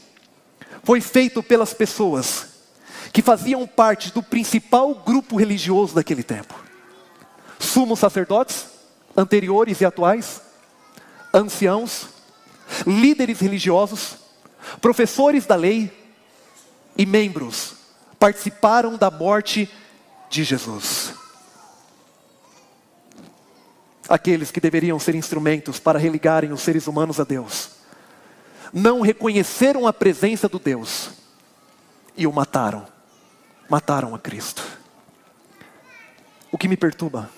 foi 0.83 1.01
feito 1.01 1.41
pelas 1.43 1.73
pessoas 1.73 2.47
que 3.11 3.21
faziam 3.21 3.65
parte 3.65 4.11
do 4.11 4.21
principal 4.21 4.93
grupo 4.93 5.35
religioso 5.35 5.95
daquele 5.95 6.23
tempo. 6.23 6.53
Sumos 7.59 7.99
sacerdotes, 7.99 8.67
anteriores 9.15 9.81
e 9.81 9.85
atuais, 9.85 10.41
anciãos, 11.33 12.07
líderes 12.85 13.39
religiosos, 13.39 14.17
professores 14.81 15.45
da 15.45 15.55
lei, 15.55 15.91
e 16.99 17.05
membros 17.05 17.75
participaram 18.19 18.97
da 18.97 19.09
morte 19.09 19.69
de 20.29 20.43
Jesus. 20.43 21.13
Aqueles 24.09 24.49
que 24.49 24.59
deveriam 24.59 24.97
ser 24.99 25.13
instrumentos 25.13 25.79
para 25.79 25.99
religarem 25.99 26.51
os 26.51 26.61
seres 26.61 26.87
humanos 26.87 27.19
a 27.19 27.23
Deus, 27.23 27.69
não 28.73 29.01
reconheceram 29.01 29.85
a 29.85 29.93
presença 29.93 30.49
do 30.49 30.57
Deus 30.57 31.11
e 32.17 32.25
o 32.25 32.33
mataram. 32.33 32.85
Mataram 33.69 34.15
a 34.15 34.19
Cristo. 34.19 34.63
O 36.51 36.57
que 36.57 36.67
me 36.67 36.75
perturba, 36.75 37.29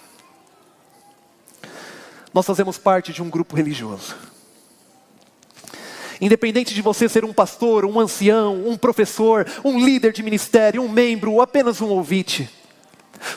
nós 2.33 2.45
fazemos 2.45 2.77
parte 2.77 3.11
de 3.11 3.21
um 3.21 3.29
grupo 3.29 3.57
religioso 3.57 4.15
Independente 6.21 6.75
de 6.75 6.83
você 6.83 7.09
ser 7.09 7.25
um 7.25 7.33
pastor, 7.33 7.83
um 7.83 7.99
ancião, 7.99 8.67
um 8.67 8.77
professor, 8.77 9.47
um 9.65 9.83
líder 9.83 10.13
de 10.13 10.21
ministério, 10.21 10.83
um 10.83 10.87
membro 10.87 11.33
ou 11.33 11.41
apenas 11.41 11.81
um 11.81 11.87
ouvinte, 11.87 12.47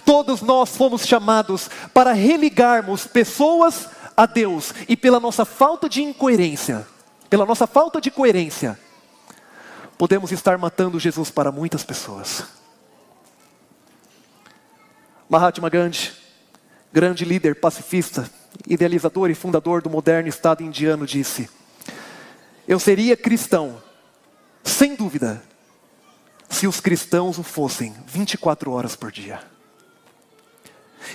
todos 0.04 0.40
nós 0.40 0.76
fomos 0.76 1.06
chamados 1.06 1.70
para 1.92 2.12
religarmos 2.12 3.06
pessoas 3.06 3.88
a 4.16 4.26
Deus 4.26 4.72
e 4.88 4.96
pela 4.96 5.18
nossa 5.18 5.44
falta 5.44 5.88
de 5.88 6.02
incoerência, 6.02 6.86
pela 7.28 7.44
nossa 7.44 7.66
falta 7.66 8.00
de 8.00 8.10
coerência, 8.10 8.78
podemos 9.98 10.30
estar 10.30 10.56
matando 10.58 11.00
Jesus 11.00 11.30
para 11.30 11.50
muitas 11.50 11.82
pessoas. 11.82 12.44
Mahatma 15.28 15.68
Gandhi, 15.68 16.12
grande 16.92 17.24
líder 17.24 17.60
pacifista, 17.60 18.30
idealizador 18.66 19.30
e 19.30 19.34
fundador 19.34 19.82
do 19.82 19.90
moderno 19.90 20.28
Estado 20.28 20.62
indiano, 20.62 21.06
disse: 21.06 21.48
eu 22.66 22.78
seria 22.78 23.16
cristão, 23.16 23.82
sem 24.62 24.94
dúvida, 24.94 25.42
se 26.48 26.66
os 26.66 26.80
cristãos 26.80 27.38
o 27.38 27.42
fossem 27.42 27.94
24 28.06 28.70
horas 28.70 28.96
por 28.96 29.12
dia. 29.12 29.53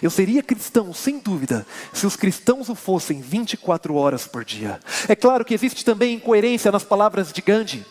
Eu 0.02 0.10
seria 0.10 0.44
cristão, 0.44 0.94
sem 0.94 1.20
dúvida, 1.20 1.66
se 1.94 2.06
os 2.06 2.16
cristãos 2.16 2.70
o 2.70 2.76
fossem 2.76 3.22
24 3.22 3.96
horas 3.96 4.28
por 4.28 4.46
dia. 4.46 4.80
É 5.08 5.16
claro 5.16 5.44
que 5.44 5.54
existe 5.54 5.84
também 5.84 6.16
incoerência 6.16 6.72
nas 6.72 6.84
palavras 6.84 7.34
de 7.34 7.42
Gandhi, 7.42 7.86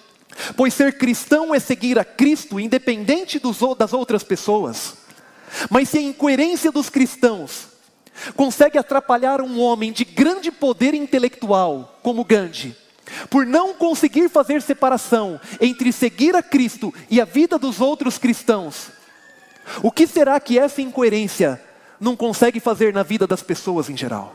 pois 0.56 0.74
ser 0.74 0.96
cristão 0.96 1.54
é 1.54 1.58
seguir 1.58 1.98
a 1.98 2.04
Cristo 2.04 2.60
independente 2.60 3.38
dos, 3.38 3.58
das 3.76 3.92
outras 3.92 4.22
pessoas. 4.22 4.94
Mas 5.70 5.88
se 5.88 5.98
a 5.98 6.02
incoerência 6.02 6.70
dos 6.70 6.88
cristãos 6.88 7.68
consegue 8.34 8.78
atrapalhar 8.78 9.40
um 9.40 9.60
homem 9.60 9.92
de 9.92 10.04
grande 10.04 10.50
poder 10.50 10.94
intelectual, 10.94 11.98
como 12.02 12.24
Gandhi, 12.24 12.76
por 13.30 13.46
não 13.46 13.74
conseguir 13.74 14.28
fazer 14.28 14.60
separação 14.62 15.40
entre 15.60 15.92
seguir 15.92 16.36
a 16.36 16.42
Cristo 16.42 16.92
e 17.10 17.20
a 17.20 17.24
vida 17.24 17.58
dos 17.58 17.80
outros 17.80 18.18
cristãos, 18.18 18.90
o 19.82 19.90
que 19.90 20.06
será 20.06 20.38
que 20.40 20.58
essa 20.58 20.80
incoerência 20.80 21.60
não 22.00 22.16
consegue 22.16 22.60
fazer 22.60 22.92
na 22.92 23.02
vida 23.02 23.26
das 23.26 23.42
pessoas 23.42 23.88
em 23.88 23.96
geral? 23.96 24.34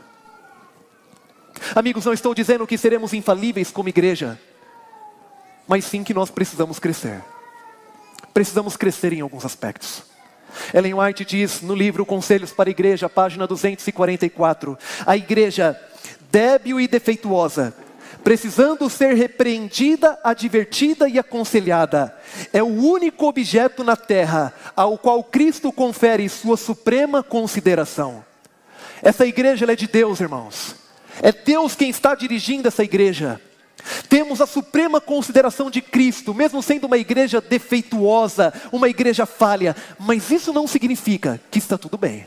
Amigos, 1.74 2.04
não 2.04 2.12
estou 2.12 2.34
dizendo 2.34 2.66
que 2.66 2.76
seremos 2.76 3.12
infalíveis 3.12 3.70
como 3.70 3.88
igreja, 3.88 4.38
mas 5.66 5.84
sim 5.84 6.04
que 6.04 6.14
nós 6.14 6.30
precisamos 6.30 6.78
crescer. 6.78 7.22
Precisamos 8.32 8.76
crescer 8.76 9.12
em 9.12 9.20
alguns 9.20 9.44
aspectos. 9.44 10.02
Ellen 10.72 10.94
White 10.94 11.24
diz 11.24 11.62
no 11.62 11.74
livro 11.74 12.06
Conselhos 12.06 12.52
para 12.52 12.68
a 12.68 12.72
Igreja, 12.72 13.08
página 13.08 13.46
244, 13.46 14.78
a 15.04 15.16
igreja 15.16 15.80
débil 16.30 16.80
e 16.80 16.86
defeituosa 16.86 17.74
precisando 18.24 18.88
ser 18.88 19.14
repreendida, 19.14 20.18
advertida 20.24 21.06
e 21.06 21.18
aconselhada. 21.18 22.16
É 22.52 22.62
o 22.62 22.66
único 22.66 23.26
objeto 23.26 23.84
na 23.84 23.94
terra 23.94 24.52
ao 24.74 24.96
qual 24.96 25.22
Cristo 25.22 25.70
confere 25.70 26.26
sua 26.30 26.56
suprema 26.56 27.22
consideração. 27.22 28.24
Essa 29.02 29.26
igreja 29.26 29.70
é 29.70 29.76
de 29.76 29.86
Deus, 29.86 30.20
irmãos. 30.20 30.74
É 31.22 31.30
Deus 31.30 31.76
quem 31.76 31.90
está 31.90 32.14
dirigindo 32.14 32.66
essa 32.66 32.82
igreja. 32.82 33.38
Temos 34.08 34.40
a 34.40 34.46
suprema 34.46 35.02
consideração 35.02 35.70
de 35.70 35.82
Cristo, 35.82 36.32
mesmo 36.32 36.62
sendo 36.62 36.86
uma 36.86 36.96
igreja 36.96 37.42
defeituosa, 37.42 38.54
uma 38.72 38.88
igreja 38.88 39.26
falha, 39.26 39.76
mas 39.98 40.30
isso 40.30 40.54
não 40.54 40.66
significa 40.66 41.38
que 41.50 41.58
está 41.58 41.76
tudo 41.76 41.98
bem. 41.98 42.26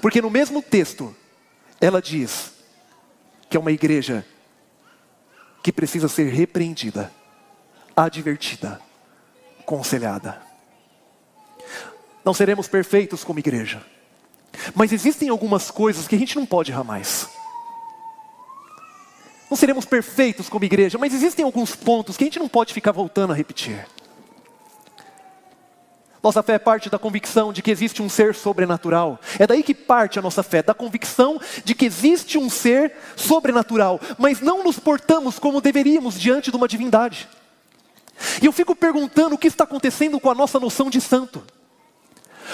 Porque 0.00 0.22
no 0.22 0.30
mesmo 0.30 0.62
texto, 0.62 1.14
ela 1.80 2.00
diz 2.00 2.52
que 3.50 3.56
é 3.56 3.60
uma 3.60 3.72
igreja 3.72 4.24
que 5.64 5.72
precisa 5.72 6.08
ser 6.08 6.30
repreendida, 6.30 7.10
advertida, 7.96 8.78
aconselhada. 9.58 10.42
Não 12.22 12.34
seremos 12.34 12.68
perfeitos 12.68 13.24
como 13.24 13.38
igreja, 13.38 13.82
mas 14.74 14.92
existem 14.92 15.30
algumas 15.30 15.70
coisas 15.70 16.06
que 16.06 16.14
a 16.14 16.18
gente 16.18 16.36
não 16.36 16.44
pode 16.44 16.70
errar 16.70 16.84
mais. 16.84 17.30
Não 19.48 19.56
seremos 19.56 19.86
perfeitos 19.86 20.50
como 20.50 20.66
igreja, 20.66 20.98
mas 20.98 21.14
existem 21.14 21.42
alguns 21.42 21.74
pontos 21.74 22.18
que 22.18 22.24
a 22.24 22.26
gente 22.26 22.38
não 22.38 22.48
pode 22.48 22.74
ficar 22.74 22.92
voltando 22.92 23.32
a 23.32 23.36
repetir. 23.36 23.86
Nossa 26.24 26.42
fé 26.42 26.58
parte 26.58 26.88
da 26.88 26.98
convicção 26.98 27.52
de 27.52 27.60
que 27.60 27.70
existe 27.70 28.00
um 28.00 28.08
ser 28.08 28.34
sobrenatural. 28.34 29.20
É 29.38 29.46
daí 29.46 29.62
que 29.62 29.74
parte 29.74 30.18
a 30.18 30.22
nossa 30.22 30.42
fé, 30.42 30.62
da 30.62 30.72
convicção 30.72 31.38
de 31.62 31.74
que 31.74 31.84
existe 31.84 32.38
um 32.38 32.48
ser 32.48 32.94
sobrenatural, 33.14 34.00
mas 34.16 34.40
não 34.40 34.64
nos 34.64 34.78
portamos 34.78 35.38
como 35.38 35.60
deveríamos 35.60 36.18
diante 36.18 36.50
de 36.50 36.56
uma 36.56 36.66
divindade. 36.66 37.28
E 38.40 38.46
eu 38.46 38.52
fico 38.52 38.74
perguntando 38.74 39.34
o 39.34 39.38
que 39.38 39.48
está 39.48 39.64
acontecendo 39.64 40.18
com 40.18 40.30
a 40.30 40.34
nossa 40.34 40.58
noção 40.58 40.88
de 40.88 40.98
santo. 40.98 41.44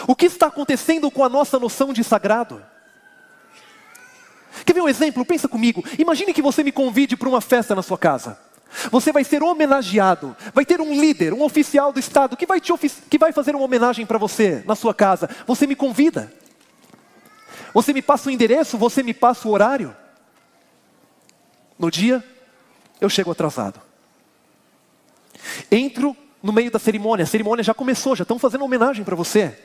O 0.05 0.17
que 0.17 0.27
está 0.27 0.49
acontecendo 0.49 1.09
com 1.09 1.23
a 1.23 1.29
nossa 1.29 1.57
noção 1.57 1.93
de 1.93 2.03
sagrado? 2.03 2.61
Quer 4.67 4.73
ver 4.73 4.81
um 4.81 4.89
exemplo? 4.89 5.25
Pensa 5.25 5.47
comigo. 5.47 5.85
Imagine 5.97 6.35
que 6.35 6.43
você 6.43 6.65
me 6.65 6.73
convide 6.73 7.17
para 7.17 7.29
uma 7.29 7.41
festa 7.41 7.73
na 7.77 7.83
sua 7.83 7.97
casa. 7.97 8.37
Você 8.91 9.13
vai 9.13 9.25
ser 9.25 9.43
homenageado. 9.43 10.37
Vai 10.55 10.65
ter 10.65 10.81
um 10.81 10.93
líder, 10.93 11.33
um 11.33 11.43
oficial 11.43 11.93
do 11.93 11.99
Estado 11.99 12.37
que 12.37 12.47
vai, 12.47 12.61
te 12.61 12.73
que 13.09 13.19
vai 13.19 13.33
fazer 13.33 13.55
uma 13.55 13.65
homenagem 13.65 14.07
para 14.07 14.19
você 14.19 14.63
na 14.67 14.75
sua 14.75 14.95
casa. 14.95 15.29
Você 15.47 15.67
me 15.67 15.75
convida. 15.75 16.33
Você 17.75 17.93
me 17.93 18.03
passa 18.03 18.29
o 18.29 18.33
endereço, 18.33 18.79
você 18.79 19.03
me 19.03 19.15
passa 19.15 19.49
o 19.49 19.51
horário. 19.51 19.95
No 21.79 21.91
dia, 21.91 22.23
eu 23.01 23.09
chego 23.09 23.31
atrasado. 23.31 23.81
Entro 25.71 26.17
no 26.43 26.53
meio 26.53 26.71
da 26.71 26.79
cerimônia, 26.79 27.25
a 27.25 27.27
cerimônia 27.27 27.63
já 27.63 27.75
começou, 27.75 28.17
já 28.17 28.23
estão 28.23 28.39
fazendo 28.39 28.65
homenagem 28.65 29.05
para 29.05 29.17
você. 29.17 29.57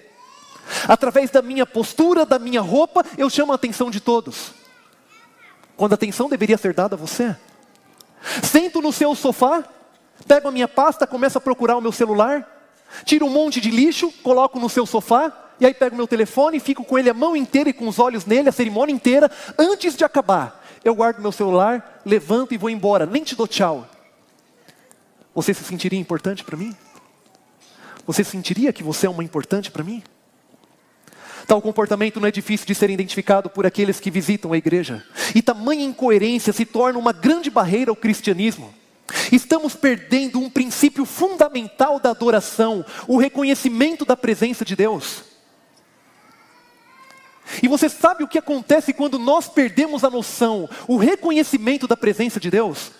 Através 0.87 1.29
da 1.29 1.41
minha 1.41 1.65
postura, 1.65 2.25
da 2.25 2.39
minha 2.39 2.61
roupa, 2.61 3.03
eu 3.17 3.29
chamo 3.29 3.51
a 3.51 3.55
atenção 3.55 3.91
de 3.91 3.99
todos. 3.99 4.51
Quando 5.75 5.93
a 5.93 5.95
atenção 5.95 6.29
deveria 6.29 6.57
ser 6.57 6.73
dada 6.73 6.95
a 6.95 6.97
você. 6.97 7.35
Sento 8.43 8.81
no 8.81 8.91
seu 8.91 9.13
sofá, 9.15 9.63
pego 10.27 10.47
a 10.47 10.51
minha 10.51 10.67
pasta, 10.67 11.05
começo 11.05 11.37
a 11.37 11.41
procurar 11.41 11.77
o 11.77 11.81
meu 11.81 11.91
celular, 11.91 12.47
tiro 13.03 13.25
um 13.25 13.29
monte 13.29 13.61
de 13.61 13.69
lixo, 13.69 14.11
coloco 14.23 14.59
no 14.59 14.69
seu 14.69 14.85
sofá, 14.85 15.31
e 15.59 15.65
aí 15.65 15.73
pego 15.73 15.95
meu 15.95 16.07
telefone, 16.07 16.59
fico 16.59 16.83
com 16.83 16.97
ele 16.97 17.09
a 17.09 17.13
mão 17.13 17.35
inteira 17.35 17.69
e 17.69 17.73
com 17.73 17.87
os 17.87 17.99
olhos 17.99 18.25
nele, 18.25 18.49
a 18.49 18.51
cerimônia 18.51 18.93
inteira. 18.93 19.31
Antes 19.57 19.95
de 19.95 20.03
acabar, 20.03 20.63
eu 20.83 20.93
guardo 20.93 21.21
meu 21.21 21.31
celular, 21.31 22.01
levanto 22.05 22.53
e 22.53 22.57
vou 22.57 22.69
embora, 22.69 23.05
nem 23.05 23.23
te 23.23 23.35
dou 23.35 23.47
tchau. 23.47 23.87
Você 25.33 25.53
se 25.53 25.63
sentiria 25.63 25.99
importante 25.99 26.43
para 26.43 26.57
mim? 26.57 26.75
Você 28.05 28.23
sentiria 28.23 28.71
que 28.71 28.83
você 28.83 29.07
é 29.07 29.09
uma 29.09 29.23
importante 29.23 29.71
para 29.71 29.83
mim? 29.83 30.03
Tal 31.47 31.61
comportamento 31.61 32.19
não 32.19 32.27
é 32.27 32.31
difícil 32.31 32.65
de 32.65 32.73
ser 32.73 32.89
identificado 32.89 33.49
por 33.49 33.65
aqueles 33.65 33.99
que 33.99 34.09
visitam 34.09 34.51
a 34.51 34.57
igreja. 34.57 35.05
E 35.33 35.41
tamanha 35.41 35.85
incoerência 35.85 36.51
se 36.51 36.65
torna 36.65 36.97
uma 36.97 37.11
grande 37.11 37.49
barreira 37.49 37.91
ao 37.91 37.95
cristianismo. 37.95 38.73
Estamos 39.31 39.75
perdendo 39.75 40.39
um 40.39 40.49
princípio 40.49 41.05
fundamental 41.05 41.99
da 41.99 42.09
adoração, 42.09 42.83
o 43.07 43.17
reconhecimento 43.17 44.03
da 44.05 44.17
presença 44.17 44.65
de 44.65 44.75
Deus. 44.75 45.23
E 47.61 47.67
você 47.67 47.87
sabe 47.87 48.23
o 48.23 48.27
que 48.27 48.39
acontece 48.39 48.91
quando 48.91 49.19
nós 49.19 49.47
perdemos 49.47 50.03
a 50.03 50.09
noção, 50.09 50.67
o 50.87 50.97
reconhecimento 50.97 51.87
da 51.87 51.95
presença 51.95 52.39
de 52.39 52.49
Deus? 52.49 52.91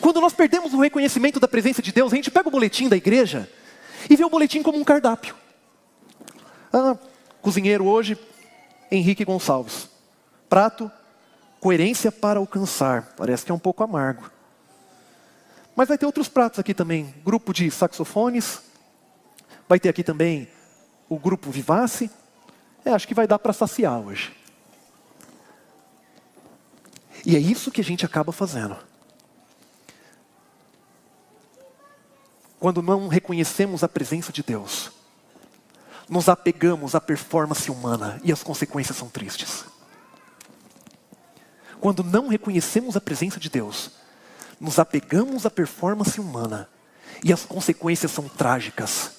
Quando 0.00 0.20
nós 0.20 0.32
perdemos 0.32 0.74
o 0.74 0.80
reconhecimento 0.80 1.38
da 1.38 1.46
presença 1.46 1.80
de 1.80 1.92
Deus, 1.92 2.12
a 2.12 2.16
gente 2.16 2.30
pega 2.30 2.48
o 2.48 2.52
boletim 2.52 2.88
da 2.88 2.96
igreja 2.96 3.48
e 4.10 4.16
vê 4.16 4.24
o 4.24 4.30
boletim 4.30 4.62
como 4.62 4.78
um 4.78 4.84
cardápio. 4.84 5.36
Ah, 6.72 6.96
Cozinheiro 7.48 7.86
hoje, 7.86 8.18
Henrique 8.90 9.24
Gonçalves. 9.24 9.88
Prato, 10.50 10.92
coerência 11.58 12.12
para 12.12 12.38
alcançar. 12.38 13.14
Parece 13.16 13.46
que 13.46 13.50
é 13.50 13.54
um 13.54 13.58
pouco 13.58 13.82
amargo. 13.82 14.30
Mas 15.74 15.88
vai 15.88 15.96
ter 15.96 16.04
outros 16.04 16.28
pratos 16.28 16.58
aqui 16.58 16.74
também. 16.74 17.14
Grupo 17.24 17.54
de 17.54 17.70
saxofones. 17.70 18.60
Vai 19.66 19.80
ter 19.80 19.88
aqui 19.88 20.04
também 20.04 20.46
o 21.08 21.18
grupo 21.18 21.50
Vivace. 21.50 22.10
É, 22.84 22.90
acho 22.90 23.08
que 23.08 23.14
vai 23.14 23.26
dar 23.26 23.38
para 23.38 23.54
saciar 23.54 23.98
hoje. 23.98 24.36
E 27.24 27.34
é 27.34 27.38
isso 27.38 27.70
que 27.70 27.80
a 27.80 27.84
gente 27.84 28.04
acaba 28.04 28.30
fazendo. 28.30 28.76
Quando 32.60 32.82
não 32.82 33.08
reconhecemos 33.08 33.82
a 33.82 33.88
presença 33.88 34.30
de 34.30 34.42
Deus 34.42 34.97
nos 36.08 36.28
apegamos 36.28 36.94
à 36.94 37.00
performance 37.00 37.70
humana 37.70 38.20
e 38.24 38.32
as 38.32 38.42
consequências 38.42 38.96
são 38.96 39.08
tristes. 39.08 39.64
Quando 41.80 42.02
não 42.02 42.28
reconhecemos 42.28 42.96
a 42.96 43.00
presença 43.00 43.38
de 43.38 43.48
Deus, 43.48 43.90
nos 44.60 44.78
apegamos 44.78 45.46
à 45.46 45.50
performance 45.50 46.20
humana 46.20 46.68
e 47.22 47.32
as 47.32 47.44
consequências 47.44 48.10
são 48.10 48.28
trágicas. 48.28 49.12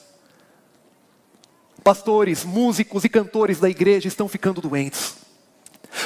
Pastores, 1.84 2.44
músicos 2.44 3.04
e 3.06 3.10
cantores 3.10 3.60
da 3.60 3.70
igreja 3.70 4.08
estão 4.08 4.28
ficando 4.28 4.62
doentes, 4.62 5.16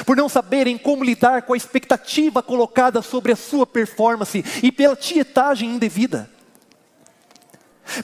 por 0.06 0.16
não 0.16 0.28
saberem 0.28 0.78
como 0.78 1.04
lidar 1.04 1.42
com 1.42 1.52
a 1.52 1.56
expectativa 1.56 2.42
colocada 2.42 3.02
sobre 3.02 3.32
a 3.32 3.36
sua 3.36 3.66
performance 3.66 4.44
e 4.62 4.70
pela 4.70 4.94
tietagem 4.94 5.70
indevida. 5.70 6.30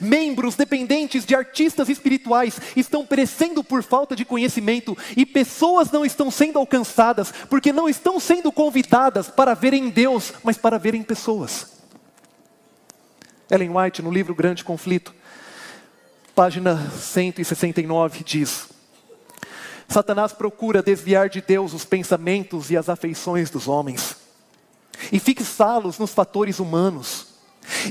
Membros 0.00 0.56
dependentes 0.56 1.24
de 1.24 1.34
artistas 1.34 1.88
espirituais 1.88 2.60
estão 2.76 3.06
perecendo 3.06 3.64
por 3.64 3.82
falta 3.82 4.14
de 4.14 4.24
conhecimento 4.24 4.96
e 5.16 5.24
pessoas 5.24 5.90
não 5.90 6.04
estão 6.04 6.30
sendo 6.30 6.58
alcançadas 6.58 7.32
porque 7.48 7.72
não 7.72 7.88
estão 7.88 8.20
sendo 8.20 8.52
convidadas 8.52 9.28
para 9.28 9.54
verem 9.54 9.88
Deus, 9.88 10.32
mas 10.42 10.56
para 10.56 10.78
verem 10.78 11.02
pessoas. 11.02 11.80
Ellen 13.50 13.76
White, 13.76 14.02
no 14.02 14.10
livro 14.10 14.34
Grande 14.34 14.62
Conflito, 14.62 15.14
página 16.34 16.90
169, 16.90 18.22
diz: 18.22 18.68
Satanás 19.88 20.32
procura 20.32 20.82
desviar 20.82 21.28
de 21.28 21.40
Deus 21.40 21.74
os 21.74 21.84
pensamentos 21.84 22.70
e 22.70 22.76
as 22.76 22.88
afeições 22.88 23.50
dos 23.50 23.66
homens 23.66 24.20
e 25.12 25.18
fixá-los 25.18 25.98
nos 25.98 26.12
fatores 26.12 26.58
humanos 26.58 27.29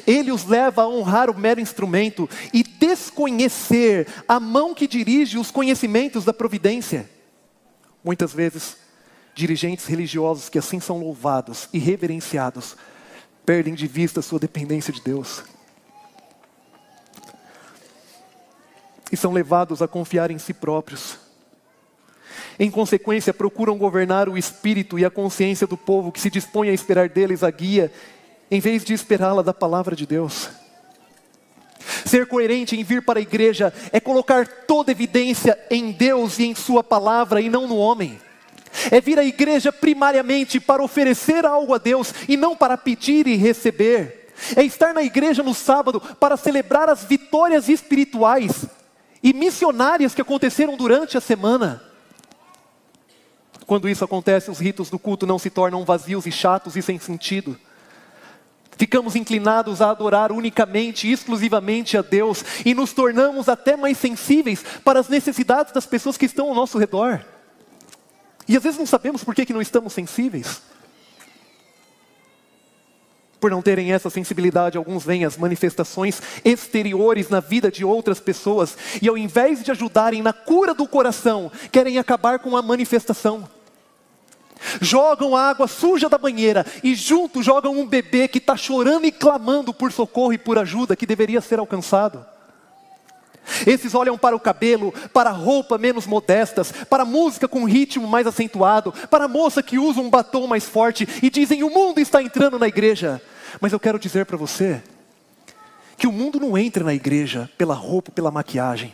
ele 0.06 0.32
os 0.32 0.46
leva 0.46 0.84
a 0.84 0.88
honrar 0.88 1.30
o 1.30 1.38
mero 1.38 1.60
instrumento 1.60 2.30
e 2.54 2.64
desconhecer 2.64 4.08
a 4.28 4.40
mão 4.40 4.74
que 4.74 4.88
dirige 4.88 5.38
os 5.38 5.52
conhecimentos 5.52 6.26
da 6.26 6.34
providência. 6.34 7.10
Muitas 8.04 8.34
vezes, 8.34 8.78
dirigentes 9.34 9.86
religiosos 9.86 10.50
que 10.50 10.58
assim 10.58 10.80
são 10.80 11.00
louvados 11.00 11.70
e 11.74 11.80
reverenciados, 11.80 12.76
perdem 13.46 13.74
de 13.74 13.88
vista 13.88 14.22
sua 14.22 14.40
dependência 14.40 14.94
de 14.94 15.02
Deus. 15.02 15.44
E 19.12 19.18
são 19.18 19.34
levados 19.34 19.82
a 19.82 19.88
confiar 19.88 20.30
em 20.30 20.38
si 20.38 20.54
próprios. 20.54 21.18
Em 22.60 22.70
consequência, 22.70 23.34
procuram 23.34 23.78
governar 23.78 24.30
o 24.30 24.38
espírito 24.38 25.00
e 25.00 25.06
a 25.06 25.10
consciência 25.10 25.66
do 25.66 25.78
povo 25.78 26.12
que 26.12 26.20
se 26.20 26.30
dispõe 26.30 26.70
a 26.70 26.74
esperar 26.74 27.10
deles 27.10 27.42
a 27.42 27.50
guia 27.50 27.92
em 28.52 28.60
vez 28.60 28.84
de 28.84 28.94
esperá-la 28.94 29.42
da 29.42 29.54
palavra 29.54 29.96
de 29.96 30.06
Deus. 30.06 30.50
Ser 32.06 32.28
coerente 32.28 32.76
em 32.76 32.84
vir 32.84 33.04
para 33.04 33.20
a 33.20 33.22
igreja 33.22 33.74
é 33.92 34.00
colocar 34.00 34.48
toda 34.48 34.92
evidência 34.92 35.58
em 35.70 35.92
Deus 35.92 36.40
e 36.40 36.46
em 36.46 36.56
Sua 36.56 36.84
palavra 36.84 37.42
e 37.42 37.50
não 37.50 37.68
no 37.68 37.78
homem. 37.78 38.20
É 38.92 39.02
vir 39.02 39.20
à 39.20 39.24
igreja 39.24 39.72
primariamente 39.72 40.60
para 40.60 40.84
oferecer 40.84 41.46
algo 41.46 41.74
a 41.74 41.78
Deus 41.78 42.14
e 42.28 42.38
não 42.38 42.56
para 42.56 42.78
pedir 42.78 43.28
e 43.28 43.36
receber. 43.36 44.32
É 44.56 44.64
estar 44.64 44.94
na 44.94 45.04
igreja 45.04 45.44
no 45.44 45.54
sábado 45.54 46.00
para 46.20 46.38
celebrar 46.38 46.90
as 46.90 47.04
vitórias 47.04 47.68
espirituais 47.68 48.66
e 49.22 49.34
missionárias 49.34 50.16
que 50.16 50.22
aconteceram 50.22 50.78
durante 50.78 51.18
a 51.18 51.22
semana. 51.22 51.84
Quando 53.66 53.90
isso 53.90 54.04
acontece, 54.04 54.50
os 54.50 54.60
ritos 54.60 54.90
do 54.90 54.98
culto 54.98 55.28
não 55.28 55.38
se 55.38 55.50
tornam 55.50 55.84
vazios 55.84 56.26
e 56.26 56.32
chatos 56.32 56.76
e 56.76 56.82
sem 56.82 56.98
sentido. 56.98 57.58
Ficamos 58.80 59.14
inclinados 59.14 59.82
a 59.82 59.92
adorar 59.92 60.32
unicamente 60.32 61.06
e 61.06 61.12
exclusivamente 61.12 61.98
a 61.98 62.02
Deus 62.02 62.46
e 62.66 62.74
nos 62.74 62.94
tornamos 62.94 63.50
até 63.50 63.76
mais 63.76 63.98
sensíveis 63.98 64.64
para 64.86 65.02
as 65.02 65.10
necessidades 65.10 65.74
das 65.74 65.86
pessoas 65.86 66.16
que 66.16 66.26
estão 66.26 66.48
ao 66.48 66.56
nosso 66.56 66.78
redor. 66.78 67.20
E 68.48 68.56
às 68.56 68.64
vezes 68.64 68.80
não 68.80 68.86
sabemos 68.86 69.22
por 69.22 69.36
que, 69.36 69.46
que 69.46 69.52
não 69.52 69.62
estamos 69.62 69.92
sensíveis. 69.92 70.62
Por 73.38 73.52
não 73.52 73.62
terem 73.62 73.92
essa 73.92 74.10
sensibilidade, 74.10 74.78
alguns 74.78 75.04
veem 75.04 75.26
as 75.26 75.36
manifestações 75.36 76.22
exteriores 76.46 77.28
na 77.28 77.42
vida 77.42 77.70
de 77.70 77.84
outras 77.84 78.22
pessoas 78.22 78.78
e, 79.02 79.10
ao 79.10 79.18
invés 79.18 79.62
de 79.62 79.72
ajudarem 79.72 80.22
na 80.22 80.32
cura 80.32 80.74
do 80.74 80.88
coração, 80.88 81.52
querem 81.70 81.98
acabar 81.98 82.40
com 82.40 82.56
a 82.56 82.62
manifestação. 82.62 83.59
Jogam 84.82 85.36
a 85.36 85.50
água 85.50 85.68
suja 85.68 86.10
da 86.10 86.18
banheira 86.18 86.66
e 86.84 86.94
junto 86.96 87.42
jogam 87.42 87.78
um 87.78 87.86
bebê 87.86 88.28
que 88.28 88.40
está 88.40 88.58
chorando 88.58 89.06
e 89.06 89.12
clamando 89.12 89.74
por 89.74 89.92
socorro 89.92 90.34
e 90.34 90.38
por 90.38 90.58
ajuda 90.58 90.96
que 90.96 91.06
deveria 91.06 91.42
ser 91.42 91.60
alcançado. 91.60 92.26
Esses 93.66 93.96
olham 93.96 94.18
para 94.18 94.36
o 94.36 94.40
cabelo, 94.40 94.94
para 95.14 95.30
a 95.30 95.34
roupa 95.34 95.78
menos 95.78 96.06
modestas, 96.06 96.72
para 96.72 97.04
a 97.04 97.06
música 97.06 97.48
com 97.48 97.64
ritmo 97.66 98.08
mais 98.08 98.28
acentuado, 98.28 98.94
para 99.10 99.26
a 99.26 99.28
moça 99.28 99.64
que 99.64 99.80
usa 99.80 100.02
um 100.02 100.10
batom 100.10 100.48
mais 100.48 100.66
forte 100.66 101.08
e 101.22 101.30
dizem: 101.30 101.64
o 101.64 101.70
mundo 101.70 102.00
está 102.00 102.22
entrando 102.22 102.60
na 102.60 102.68
igreja. 102.68 103.22
Mas 103.60 103.74
eu 103.74 103.80
quero 103.80 103.98
dizer 103.98 104.26
para 104.26 104.38
você 104.38 104.82
que 105.98 106.08
o 106.08 106.12
mundo 106.12 106.40
não 106.40 106.58
entra 106.58 106.84
na 106.84 106.94
igreja 106.94 107.50
pela 107.58 107.74
roupa, 107.74 108.12
pela 108.12 108.32
maquiagem, 108.32 108.94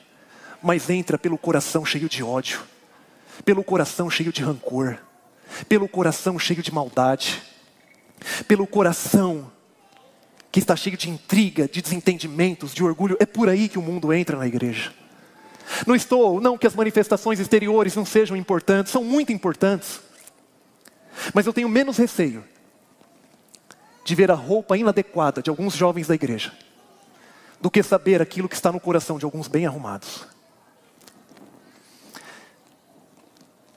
mas 0.62 0.90
entra 0.90 1.18
pelo 1.18 1.38
coração 1.38 1.86
cheio 1.86 2.10
de 2.10 2.24
ódio, 2.24 2.62
pelo 3.44 3.64
coração 3.64 4.10
cheio 4.10 4.32
de 4.32 4.42
rancor, 4.42 4.98
pelo 5.68 5.88
coração 5.88 6.38
cheio 6.38 6.62
de 6.62 6.72
maldade, 6.74 7.42
pelo 8.48 8.68
coração 8.68 9.52
que 10.52 10.60
está 10.60 10.76
cheio 10.76 10.98
de 10.98 11.10
intriga, 11.10 11.68
de 11.68 11.82
desentendimentos, 11.82 12.74
de 12.74 12.84
orgulho. 12.84 13.18
É 13.20 13.26
por 13.26 13.50
aí 13.50 13.68
que 13.68 13.78
o 13.78 13.82
mundo 13.82 14.14
entra 14.14 14.38
na 14.38 14.48
igreja. 14.48 14.94
Não 15.86 15.96
estou, 15.96 16.40
não 16.40 16.58
que 16.58 16.68
as 16.68 16.76
manifestações 16.76 17.40
exteriores 17.40 17.96
não 17.96 18.06
sejam 18.06 18.38
importantes, 18.38 18.92
são 18.92 19.04
muito 19.04 19.34
importantes. 19.34 20.00
Mas 21.34 21.46
eu 21.46 21.54
tenho 21.54 21.68
menos 21.68 21.98
receio 21.98 22.44
de 24.06 24.16
ver 24.16 24.30
a 24.30 24.36
roupa 24.36 24.78
inadequada 24.78 25.42
de 25.42 25.50
alguns 25.50 25.76
jovens 25.76 26.08
da 26.08 26.16
igreja 26.16 26.54
do 27.60 27.72
que 27.72 27.82
saber 27.82 28.22
aquilo 28.22 28.48
que 28.48 28.56
está 28.56 28.72
no 28.72 28.80
coração 28.80 29.18
de 29.18 29.26
alguns 29.26 29.48
bem 29.48 29.66
arrumados. 29.66 30.28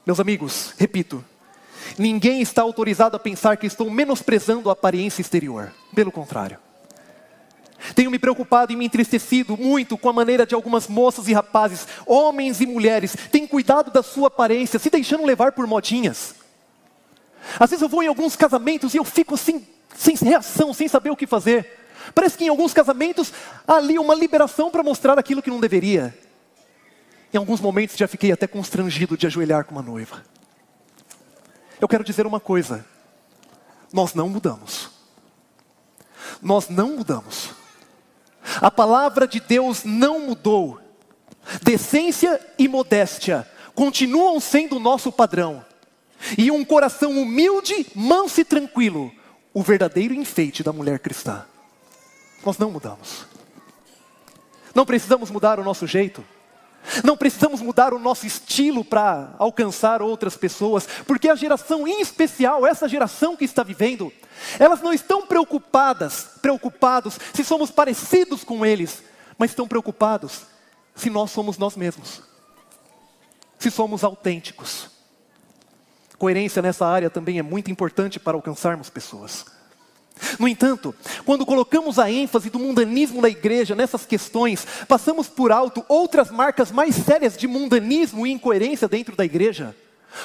Meus 0.05 0.19
amigos, 0.19 0.73
repito, 0.77 1.23
ninguém 1.97 2.41
está 2.41 2.61
autorizado 2.61 3.15
a 3.15 3.19
pensar 3.19 3.57
que 3.57 3.67
estou 3.67 3.89
menosprezando 3.89 4.69
a 4.69 4.73
aparência 4.73 5.21
exterior. 5.21 5.71
Pelo 5.93 6.11
contrário. 6.11 6.57
Tenho 7.95 8.11
me 8.11 8.19
preocupado 8.19 8.73
e 8.73 8.75
me 8.75 8.85
entristecido 8.85 9.57
muito 9.57 9.97
com 9.97 10.09
a 10.09 10.13
maneira 10.13 10.45
de 10.45 10.53
algumas 10.53 10.87
moças 10.87 11.27
e 11.27 11.33
rapazes, 11.33 11.87
homens 12.05 12.61
e 12.61 12.65
mulheres, 12.65 13.15
têm 13.31 13.47
cuidado 13.47 13.91
da 13.91 14.03
sua 14.03 14.27
aparência, 14.27 14.79
se 14.79 14.89
deixando 14.89 15.25
levar 15.25 15.53
por 15.53 15.65
modinhas. 15.65 16.35
Às 17.59 17.69
vezes 17.69 17.81
eu 17.81 17.89
vou 17.89 18.03
em 18.03 18.07
alguns 18.07 18.35
casamentos 18.35 18.93
e 18.93 18.97
eu 18.97 19.05
fico 19.05 19.35
assim, 19.35 19.65
sem 19.95 20.15
reação, 20.15 20.73
sem 20.73 20.87
saber 20.87 21.09
o 21.09 21.15
que 21.15 21.25
fazer. 21.25 21.79
Parece 22.13 22.37
que 22.37 22.45
em 22.45 22.49
alguns 22.49 22.73
casamentos 22.73 23.31
há 23.67 23.75
ali 23.75 23.97
uma 23.97 24.15
liberação 24.15 24.69
para 24.69 24.83
mostrar 24.83 25.17
aquilo 25.17 25.41
que 25.41 25.49
não 25.49 25.59
deveria. 25.59 26.17
Em 27.33 27.37
alguns 27.37 27.61
momentos 27.61 27.95
já 27.95 28.07
fiquei 28.07 28.31
até 28.31 28.47
constrangido 28.47 29.15
de 29.15 29.27
ajoelhar 29.27 29.63
com 29.63 29.75
uma 29.75 29.81
noiva. 29.81 30.23
Eu 31.79 31.87
quero 31.87 32.03
dizer 32.03 32.25
uma 32.25 32.39
coisa: 32.39 32.85
nós 33.91 34.13
não 34.13 34.29
mudamos. 34.29 34.89
Nós 36.41 36.69
não 36.69 36.97
mudamos. 36.97 37.51
A 38.61 38.71
palavra 38.71 39.27
de 39.27 39.39
Deus 39.39 39.83
não 39.83 40.21
mudou. 40.21 40.79
Decência 41.61 42.39
e 42.57 42.67
modéstia 42.67 43.49
continuam 43.73 44.39
sendo 44.39 44.77
o 44.77 44.79
nosso 44.79 45.11
padrão. 45.11 45.65
E 46.37 46.51
um 46.51 46.65
coração 46.65 47.11
humilde, 47.11 47.87
manso 47.95 48.41
e 48.41 48.45
tranquilo, 48.45 49.11
o 49.53 49.63
verdadeiro 49.63 50.13
enfeite 50.13 50.63
da 50.63 50.73
mulher 50.73 50.99
cristã. 50.99 51.45
Nós 52.45 52.57
não 52.57 52.71
mudamos. 52.71 53.25
Não 54.75 54.85
precisamos 54.85 55.31
mudar 55.31 55.59
o 55.59 55.63
nosso 55.63 55.87
jeito. 55.87 56.23
Não 57.03 57.17
precisamos 57.17 57.61
mudar 57.61 57.93
o 57.93 57.99
nosso 57.99 58.25
estilo 58.25 58.83
para 58.83 59.33
alcançar 59.37 60.01
outras 60.01 60.35
pessoas, 60.35 60.87
porque 61.05 61.29
a 61.29 61.35
geração 61.35 61.87
em 61.87 62.01
especial, 62.01 62.65
essa 62.65 62.87
geração 62.87 63.35
que 63.35 63.45
está 63.45 63.63
vivendo, 63.63 64.11
elas 64.57 64.81
não 64.81 64.93
estão 64.93 65.25
preocupadas, 65.25 66.29
preocupados 66.41 67.19
se 67.33 67.43
somos 67.43 67.71
parecidos 67.71 68.43
com 68.43 68.65
eles, 68.65 69.03
mas 69.37 69.51
estão 69.51 69.67
preocupados 69.67 70.43
se 70.95 71.09
nós 71.09 71.31
somos 71.31 71.57
nós 71.57 71.75
mesmos. 71.75 72.21
Se 73.57 73.69
somos 73.69 74.03
autênticos. 74.03 74.89
Coerência 76.17 76.61
nessa 76.61 76.85
área 76.85 77.09
também 77.09 77.39
é 77.39 77.41
muito 77.41 77.71
importante 77.71 78.19
para 78.19 78.35
alcançarmos 78.35 78.89
pessoas. 78.89 79.45
No 80.37 80.47
entanto, 80.47 80.93
quando 81.25 81.45
colocamos 81.45 81.97
a 81.97 82.11
ênfase 82.11 82.49
do 82.49 82.59
mundanismo 82.59 83.21
na 83.21 83.29
igreja 83.29 83.75
nessas 83.75 84.05
questões, 84.05 84.65
passamos 84.87 85.27
por 85.27 85.51
alto 85.51 85.83
outras 85.87 86.29
marcas 86.29 86.71
mais 86.71 86.95
sérias 86.95 87.37
de 87.37 87.47
mundanismo 87.47 88.27
e 88.27 88.31
incoerência 88.31 88.87
dentro 88.87 89.15
da 89.15 89.25
igreja, 89.25 89.75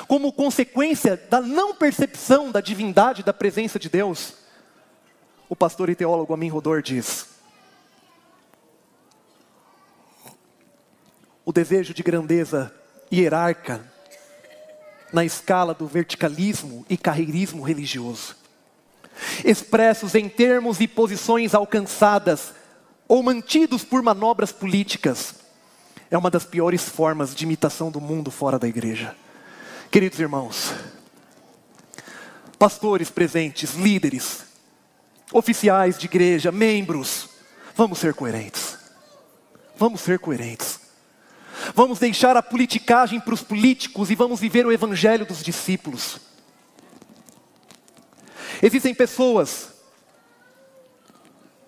como 0.08 0.32
consequência 0.32 1.20
da 1.30 1.40
não 1.40 1.74
percepção 1.74 2.50
da 2.50 2.60
divindade 2.60 3.22
da 3.22 3.32
presença 3.32 3.78
de 3.78 3.88
Deus. 3.88 4.34
O 5.48 5.54
pastor 5.54 5.88
e 5.88 5.94
teólogo 5.94 6.34
Amin 6.34 6.48
Rodor 6.48 6.82
diz: 6.82 7.28
O 11.44 11.52
desejo 11.52 11.94
de 11.94 12.02
grandeza 12.02 12.74
hierarca 13.12 13.84
na 15.12 15.24
escala 15.24 15.72
do 15.72 15.86
verticalismo 15.86 16.84
e 16.88 16.96
carreirismo 16.96 17.62
religioso 17.62 18.43
expressos 19.44 20.14
em 20.14 20.28
termos 20.28 20.80
e 20.80 20.88
posições 20.88 21.54
alcançadas 21.54 22.54
ou 23.06 23.22
mantidos 23.22 23.84
por 23.84 24.02
manobras 24.02 24.52
políticas, 24.52 25.34
é 26.10 26.18
uma 26.18 26.30
das 26.30 26.44
piores 26.44 26.82
formas 26.82 27.34
de 27.34 27.44
imitação 27.44 27.90
do 27.90 28.00
mundo 28.00 28.30
fora 28.30 28.58
da 28.58 28.68
igreja. 28.68 29.14
Queridos 29.90 30.18
irmãos, 30.18 30.72
pastores 32.58 33.10
presentes, 33.10 33.74
líderes, 33.74 34.44
oficiais 35.32 35.98
de 35.98 36.06
igreja, 36.06 36.52
membros, 36.52 37.28
vamos 37.74 37.98
ser 37.98 38.14
coerentes. 38.14 38.78
Vamos 39.76 40.00
ser 40.00 40.18
coerentes. 40.18 40.80
Vamos 41.74 41.98
deixar 41.98 42.36
a 42.36 42.42
politicagem 42.42 43.20
para 43.20 43.34
os 43.34 43.42
políticos 43.42 44.10
e 44.10 44.14
vamos 44.14 44.40
viver 44.40 44.66
o 44.66 44.72
evangelho 44.72 45.26
dos 45.26 45.42
discípulos. 45.42 46.20
Existem 48.64 48.94
pessoas 48.94 49.74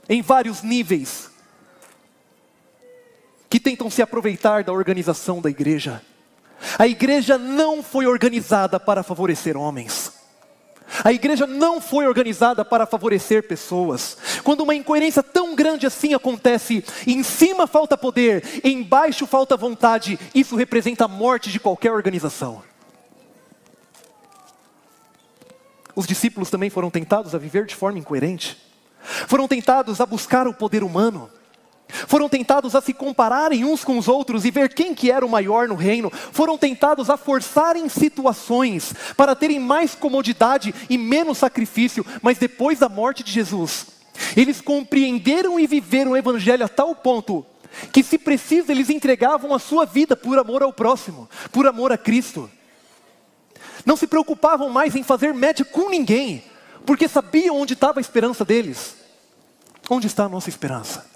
em 0.09 0.23
vários 0.23 0.63
níveis 0.63 1.31
que 3.51 3.61
tentam 3.61 3.91
se 3.91 4.01
aproveitar 4.01 4.65
da 4.65 4.73
organização 4.73 5.43
da 5.43 5.51
igreja. 5.51 6.01
A 6.79 6.89
igreja 6.89 7.37
não 7.37 7.83
foi 7.83 8.07
organizada 8.07 8.81
para 8.81 9.03
favorecer 9.03 9.59
homens. 9.59 10.11
A 11.05 11.13
igreja 11.13 11.47
não 11.47 11.83
foi 11.83 12.07
organizada 12.07 12.65
para 12.65 12.87
favorecer 12.87 13.47
pessoas. 13.47 14.17
Quando 14.43 14.63
uma 14.63 14.75
incoerência 14.75 15.23
tão 15.23 15.55
grande 15.55 15.87
assim 15.87 16.15
acontece, 16.15 16.83
em 17.07 17.23
cima 17.23 17.67
falta 17.67 17.99
poder, 17.99 18.43
embaixo 18.65 19.27
falta 19.27 19.55
vontade, 19.55 20.19
isso 20.35 20.57
representa 20.57 21.05
a 21.05 21.09
morte 21.09 21.53
de 21.53 21.61
qualquer 21.61 21.93
organização. 21.93 22.63
Os 25.97 26.07
discípulos 26.07 26.51
também 26.51 26.69
foram 26.69 26.91
tentados 26.91 27.35
a 27.35 27.39
viver 27.39 27.65
de 27.65 27.75
forma 27.75 27.99
incoerente. 27.99 28.59
Foram 29.01 29.49
tentados 29.49 29.99
a 29.99 30.05
buscar 30.05 30.47
o 30.47 30.53
poder 30.53 30.85
humano. 30.85 31.31
Foram 31.89 32.29
tentados 32.29 32.75
a 32.75 32.83
se 32.83 32.93
compararem 32.93 33.65
uns 33.65 33.83
com 33.83 33.97
os 33.97 34.07
outros 34.07 34.45
e 34.45 34.51
ver 34.51 34.75
quem 34.75 34.95
que 34.95 35.11
era 35.11 35.25
o 35.25 35.29
maior 35.29 35.67
no 35.67 35.75
reino. 35.75 36.11
Foram 36.11 36.59
tentados 36.59 37.09
a 37.09 37.17
forçarem 37.17 37.89
situações 37.89 38.93
para 39.17 39.35
terem 39.35 39.59
mais 39.59 39.95
comodidade 39.95 40.75
e 40.91 40.99
menos 40.99 41.39
sacrifício, 41.39 42.05
mas 42.21 42.37
depois 42.37 42.81
da 42.81 42.89
morte 42.91 43.23
de 43.23 43.33
Jesus, 43.33 43.87
eles 44.37 44.61
compreenderam 44.61 45.59
e 45.59 45.67
viveram 45.67 46.13
o 46.13 46.17
evangelho 46.17 46.65
a 46.65 46.69
tal 46.69 46.95
ponto 46.95 47.47
que 47.93 48.03
se 48.03 48.19
preciso 48.19 48.71
eles 48.73 48.91
entregavam 48.91 49.55
a 49.55 49.59
sua 49.59 49.85
vida 49.85 50.17
por 50.17 50.39
amor 50.39 50.63
ao 50.63 50.73
próximo, 50.73 51.29
por 51.53 51.67
amor 51.67 51.93
a 51.93 51.99
Cristo. 51.99 52.51
Não 53.87 53.97
se 53.97 54.09
preocupavam 54.09 54.69
mais 54.69 54.97
em 54.97 55.05
fazer 55.05 55.33
média 55.33 55.65
com 55.65 55.89
ninguém, 55.89 56.43
porque 56.85 57.07
sabiam 57.07 57.57
onde 57.57 57.75
estava 57.75 58.01
a 58.01 58.03
esperança 58.03 58.45
deles. 58.45 58.97
Onde 59.89 60.09
está 60.09 60.25
a 60.25 60.29
nossa 60.29 60.49
esperança? 60.49 61.09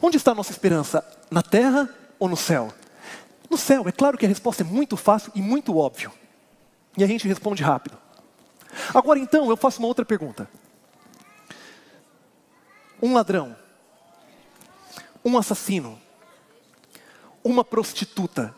Onde 0.00 0.16
está 0.16 0.30
a 0.30 0.34
nossa 0.34 0.52
esperança? 0.52 1.04
Na 1.28 1.42
terra 1.42 1.90
ou 2.20 2.28
no 2.28 2.36
céu? 2.36 2.72
No 3.50 3.58
céu, 3.58 3.88
é 3.88 3.92
claro 3.92 4.16
que 4.16 4.24
a 4.24 4.28
resposta 4.28 4.62
é 4.62 4.64
muito 4.64 4.96
fácil 4.96 5.32
e 5.34 5.42
muito 5.42 5.76
óbvio. 5.76 6.12
E 6.96 7.02
a 7.02 7.06
gente 7.06 7.26
responde 7.26 7.64
rápido. 7.64 7.98
Agora 8.94 9.18
então, 9.18 9.50
eu 9.50 9.56
faço 9.56 9.80
uma 9.80 9.88
outra 9.88 10.04
pergunta. 10.04 10.48
Um 13.02 13.12
ladrão, 13.12 13.56
um 15.24 15.36
assassino, 15.36 16.00
uma 17.42 17.64
prostituta, 17.64 18.54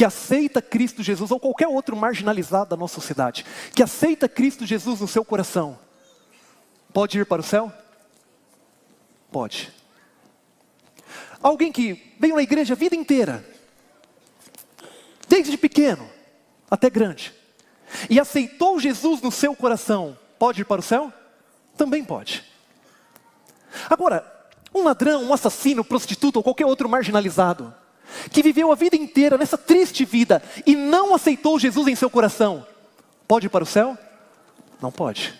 que 0.00 0.04
aceita 0.06 0.62
Cristo 0.62 1.02
Jesus, 1.02 1.30
ou 1.30 1.38
qualquer 1.38 1.68
outro 1.68 1.94
marginalizado 1.94 2.70
da 2.70 2.74
nossa 2.74 2.94
sociedade, 2.94 3.44
que 3.74 3.82
aceita 3.82 4.26
Cristo 4.30 4.64
Jesus 4.64 4.98
no 4.98 5.06
seu 5.06 5.22
coração, 5.22 5.78
pode 6.90 7.18
ir 7.18 7.26
para 7.26 7.42
o 7.42 7.44
céu? 7.44 7.70
Pode. 9.30 9.70
Alguém 11.42 11.70
que 11.70 12.14
veio 12.18 12.34
na 12.34 12.42
igreja 12.42 12.72
a 12.72 12.76
vida 12.78 12.96
inteira, 12.96 13.44
desde 15.28 15.58
pequeno 15.58 16.08
até 16.70 16.88
grande, 16.88 17.34
e 18.08 18.18
aceitou 18.18 18.80
Jesus 18.80 19.20
no 19.20 19.30
seu 19.30 19.54
coração, 19.54 20.16
pode 20.38 20.62
ir 20.62 20.64
para 20.64 20.80
o 20.80 20.82
céu? 20.82 21.12
Também 21.76 22.02
pode. 22.02 22.42
Agora, 23.90 24.24
Um 24.72 24.84
ladrão, 24.84 25.24
um 25.24 25.34
assassino, 25.34 25.84
prostituto 25.84 26.38
ou 26.38 26.42
qualquer 26.42 26.64
outro 26.64 26.88
marginalizado, 26.88 27.74
que 28.30 28.42
viveu 28.42 28.72
a 28.72 28.74
vida 28.74 28.96
inteira 28.96 29.38
nessa 29.38 29.58
triste 29.58 30.04
vida 30.04 30.42
e 30.66 30.74
não 30.74 31.14
aceitou 31.14 31.58
Jesus 31.58 31.88
em 31.88 31.94
seu 31.94 32.10
coração, 32.10 32.66
pode 33.26 33.46
ir 33.46 33.50
para 33.50 33.64
o 33.64 33.66
céu? 33.66 33.96
Não 34.80 34.90
pode. 34.90 35.34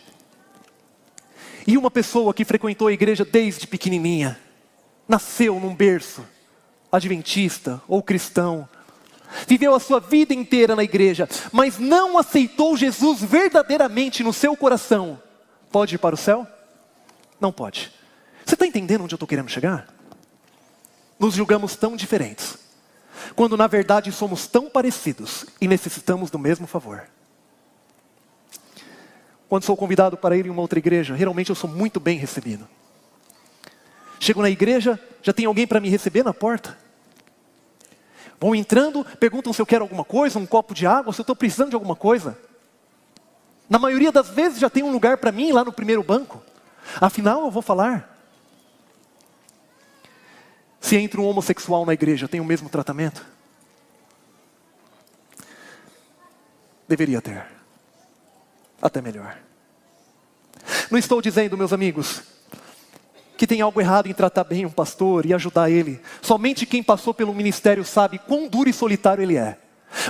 E 1.66 1.76
uma 1.76 1.90
pessoa 1.90 2.34
que 2.34 2.44
frequentou 2.44 2.88
a 2.88 2.92
igreja 2.92 3.24
desde 3.24 3.66
pequenininha, 3.66 4.38
nasceu 5.08 5.58
num 5.58 5.74
berço 5.74 6.24
adventista 6.90 7.80
ou 7.86 8.02
cristão, 8.02 8.68
viveu 9.46 9.74
a 9.74 9.80
sua 9.80 10.00
vida 10.00 10.34
inteira 10.34 10.74
na 10.74 10.82
igreja, 10.82 11.28
mas 11.52 11.78
não 11.78 12.18
aceitou 12.18 12.76
Jesus 12.76 13.22
verdadeiramente 13.22 14.22
no 14.22 14.32
seu 14.32 14.56
coração, 14.56 15.20
pode 15.70 15.94
ir 15.94 15.98
para 15.98 16.14
o 16.14 16.18
céu? 16.18 16.46
Não 17.40 17.52
pode. 17.52 17.92
Você 18.44 18.54
está 18.54 18.66
entendendo 18.66 19.04
onde 19.04 19.14
eu 19.14 19.16
estou 19.16 19.28
querendo 19.28 19.48
chegar? 19.48 19.86
Nos 21.20 21.34
julgamos 21.34 21.76
tão 21.76 21.94
diferentes, 21.94 22.56
quando 23.36 23.54
na 23.54 23.66
verdade 23.66 24.10
somos 24.10 24.46
tão 24.46 24.70
parecidos 24.70 25.44
e 25.60 25.68
necessitamos 25.68 26.30
do 26.30 26.38
mesmo 26.38 26.66
favor. 26.66 27.06
Quando 29.46 29.64
sou 29.64 29.76
convidado 29.76 30.16
para 30.16 30.34
ir 30.34 30.46
em 30.46 30.50
uma 30.50 30.62
outra 30.62 30.78
igreja, 30.78 31.14
geralmente 31.14 31.50
eu 31.50 31.54
sou 31.54 31.68
muito 31.68 32.00
bem 32.00 32.16
recebido. 32.16 32.66
Chego 34.18 34.40
na 34.40 34.48
igreja, 34.48 34.98
já 35.22 35.32
tem 35.32 35.44
alguém 35.44 35.66
para 35.66 35.78
me 35.78 35.90
receber 35.90 36.24
na 36.24 36.32
porta. 36.32 36.78
Vão 38.40 38.54
entrando, 38.54 39.04
perguntam 39.18 39.52
se 39.52 39.60
eu 39.60 39.66
quero 39.66 39.84
alguma 39.84 40.04
coisa, 40.04 40.38
um 40.38 40.46
copo 40.46 40.72
de 40.72 40.86
água, 40.86 41.12
se 41.12 41.20
eu 41.20 41.22
estou 41.22 41.36
precisando 41.36 41.68
de 41.68 41.74
alguma 41.74 41.94
coisa. 41.94 42.38
Na 43.68 43.78
maioria 43.78 44.10
das 44.10 44.30
vezes 44.30 44.58
já 44.58 44.70
tem 44.70 44.82
um 44.82 44.90
lugar 44.90 45.18
para 45.18 45.30
mim 45.30 45.52
lá 45.52 45.62
no 45.62 45.72
primeiro 45.72 46.02
banco. 46.02 46.42
Afinal, 46.98 47.44
eu 47.44 47.50
vou 47.50 47.60
falar. 47.60 48.09
Se 50.80 50.96
entra 50.96 51.20
um 51.20 51.26
homossexual 51.26 51.84
na 51.84 51.92
igreja, 51.92 52.26
tem 52.26 52.40
o 52.40 52.44
mesmo 52.44 52.68
tratamento? 52.68 53.24
Deveria 56.88 57.20
ter 57.20 57.46
até 58.80 59.00
melhor. 59.00 59.36
Não 60.90 60.98
estou 60.98 61.20
dizendo, 61.20 61.56
meus 61.56 61.72
amigos, 61.72 62.22
que 63.36 63.46
tem 63.46 63.60
algo 63.60 63.80
errado 63.80 64.08
em 64.08 64.12
tratar 64.12 64.44
bem 64.44 64.66
um 64.66 64.70
pastor 64.70 65.24
e 65.26 65.34
ajudar 65.34 65.70
ele. 65.70 66.00
Somente 66.20 66.66
quem 66.66 66.82
passou 66.82 67.14
pelo 67.14 67.34
ministério 67.34 67.84
sabe 67.84 68.18
quão 68.18 68.48
duro 68.48 68.68
e 68.68 68.72
solitário 68.72 69.22
ele 69.22 69.36
é. 69.36 69.58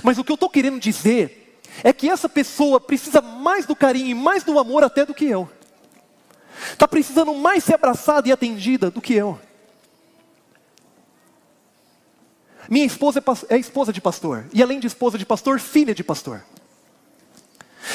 Mas 0.02 0.18
o 0.18 0.24
que 0.24 0.32
eu 0.32 0.34
estou 0.34 0.48
querendo 0.48 0.80
dizer 0.80 1.60
é 1.84 1.92
que 1.92 2.08
essa 2.08 2.28
pessoa 2.28 2.80
precisa 2.80 3.20
mais 3.20 3.66
do 3.66 3.76
carinho 3.76 4.08
e 4.08 4.14
mais 4.14 4.42
do 4.42 4.58
amor 4.58 4.82
até 4.82 5.04
do 5.04 5.14
que 5.14 5.26
eu. 5.26 5.50
Está 6.72 6.86
precisando 6.88 7.34
mais 7.34 7.64
ser 7.64 7.74
abraçada 7.74 8.28
e 8.28 8.32
atendida 8.32 8.90
do 8.90 9.00
que 9.00 9.14
eu. 9.14 9.38
Minha 12.70 12.86
esposa 12.86 13.18
é, 13.50 13.56
é 13.56 13.58
esposa 13.58 13.92
de 13.92 14.00
pastor, 14.00 14.46
e 14.52 14.62
além 14.62 14.78
de 14.78 14.86
esposa 14.86 15.18
de 15.18 15.26
pastor, 15.26 15.58
filha 15.58 15.92
de 15.92 16.04
pastor. 16.04 16.44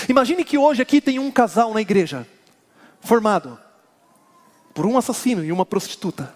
Imagine 0.10 0.44
que 0.44 0.58
hoje 0.58 0.82
aqui 0.82 1.00
tem 1.00 1.18
um 1.18 1.32
casal 1.32 1.74
na 1.74 1.80
igreja, 1.80 2.28
formado 3.00 3.58
por 4.74 4.86
um 4.86 4.98
assassino 4.98 5.46
e 5.46 5.52
uma 5.54 5.66
prostituta. 5.66 6.36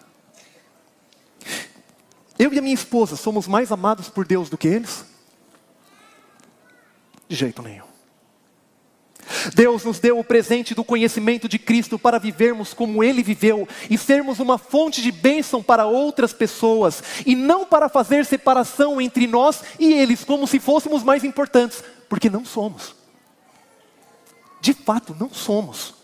Eu 2.40 2.54
e 2.54 2.58
a 2.58 2.62
minha 2.62 2.74
esposa 2.74 3.18
somos 3.18 3.46
mais 3.46 3.70
amados 3.74 4.08
por 4.08 4.26
Deus 4.26 4.50
do 4.50 4.58
que 4.58 4.70
eles? 4.70 5.04
De 7.28 7.36
jeito 7.36 7.62
nenhum. 7.62 7.99
Deus 9.54 9.84
nos 9.84 10.00
deu 10.00 10.20
o 10.20 10.24
presente 10.24 10.76
do 10.76 10.84
conhecimento 10.84 11.48
de 11.48 11.60
Cristo 11.60 11.98
para 11.98 12.20
vivermos 12.20 12.74
como 12.74 13.04
Ele 13.04 13.24
viveu 13.24 13.68
e 13.90 13.98
sermos 13.98 14.40
uma 14.40 14.58
fonte 14.58 15.02
de 15.02 15.12
bênção 15.12 15.62
para 15.62 15.86
outras 15.86 16.34
pessoas, 16.34 17.04
e 17.26 17.36
não 17.36 17.66
para 17.66 17.90
fazer 17.90 18.26
separação 18.26 19.02
entre 19.02 19.28
nós 19.28 19.62
e 19.80 19.94
eles, 19.94 20.24
como 20.24 20.48
se 20.48 20.60
fôssemos 20.60 21.04
mais 21.04 21.24
importantes, 21.24 21.84
porque 22.08 22.30
não 22.30 22.46
somos 22.46 23.00
de 24.62 24.74
fato 24.74 25.16
não 25.20 25.30
somos. 25.30 25.96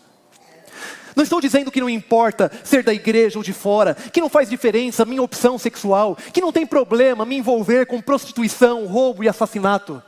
Não 1.14 1.22
estou 1.22 1.40
dizendo 1.40 1.70
que 1.70 1.80
não 1.80 1.88
importa 1.88 2.50
ser 2.62 2.82
da 2.82 2.92
igreja 2.92 3.38
ou 3.38 3.42
de 3.42 3.52
fora, 3.52 3.94
que 3.94 4.20
não 4.20 4.28
faz 4.28 4.50
diferença 4.50 5.04
minha 5.04 5.22
opção 5.22 5.58
sexual, 5.58 6.16
que 6.32 6.42
não 6.42 6.52
tem 6.52 6.66
problema 6.66 7.24
me 7.24 7.36
envolver 7.36 7.86
com 7.86 8.02
prostituição, 8.02 8.86
roubo 8.86 9.24
e 9.24 9.28
assassinato. 9.28 10.02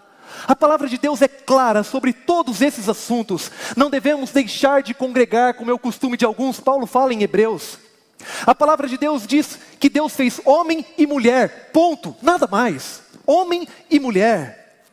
A 0.46 0.54
palavra 0.54 0.88
de 0.88 0.98
Deus 0.98 1.22
é 1.22 1.28
clara 1.28 1.82
sobre 1.82 2.12
todos 2.12 2.60
esses 2.60 2.88
assuntos. 2.88 3.50
Não 3.76 3.90
devemos 3.90 4.30
deixar 4.30 4.82
de 4.82 4.94
congregar, 4.94 5.54
como 5.54 5.70
é 5.70 5.74
o 5.74 5.78
costume 5.78 6.16
de 6.16 6.24
alguns, 6.24 6.60
Paulo 6.60 6.86
fala 6.86 7.12
em 7.12 7.22
Hebreus. 7.22 7.78
A 8.46 8.54
palavra 8.54 8.88
de 8.88 8.96
Deus 8.96 9.26
diz 9.26 9.58
que 9.78 9.88
Deus 9.88 10.14
fez 10.14 10.40
homem 10.44 10.84
e 10.96 11.06
mulher, 11.06 11.70
ponto, 11.72 12.16
nada 12.22 12.46
mais. 12.46 13.02
Homem 13.26 13.68
e 13.90 14.00
mulher. 14.00 14.84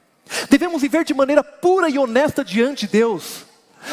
Devemos 0.49 0.81
viver 0.81 1.03
de 1.03 1.13
maneira 1.13 1.43
pura 1.43 1.89
e 1.89 1.97
honesta 1.97 2.43
diante 2.43 2.85
de 2.85 2.93
Deus. 2.93 3.45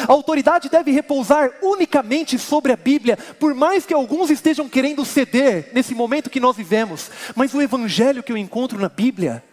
A 0.07 0.11
autoridade 0.11 0.69
deve 0.69 0.91
repousar 0.91 1.51
unicamente 1.61 2.39
sobre 2.39 2.71
a 2.71 2.75
Bíblia, 2.75 3.17
por 3.39 3.53
mais 3.53 3.85
que 3.85 3.93
alguns 3.93 4.29
estejam 4.29 4.67
querendo 4.67 5.05
ceder 5.05 5.69
nesse 5.73 5.93
momento 5.93 6.29
que 6.29 6.39
nós 6.39 6.55
vivemos. 6.55 7.11
Mas 7.35 7.53
o 7.53 7.61
evangelho 7.61 8.23
que 8.23 8.31
eu 8.31 8.37
encontro 8.37 8.79
na 8.79 8.89
Bíblia 8.89 9.43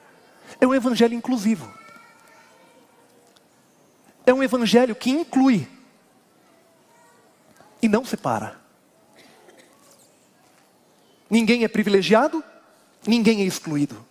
é 0.60 0.66
um 0.66 0.74
evangelho 0.74 1.14
inclusivo. 1.14 1.79
É 4.30 4.32
um 4.32 4.44
evangelho 4.44 4.94
que 4.94 5.10
inclui 5.10 5.66
e 7.82 7.88
não 7.88 8.04
separa. 8.04 8.60
Ninguém 11.28 11.64
é 11.64 11.68
privilegiado, 11.68 12.44
ninguém 13.04 13.40
é 13.40 13.44
excluído. 13.44 14.06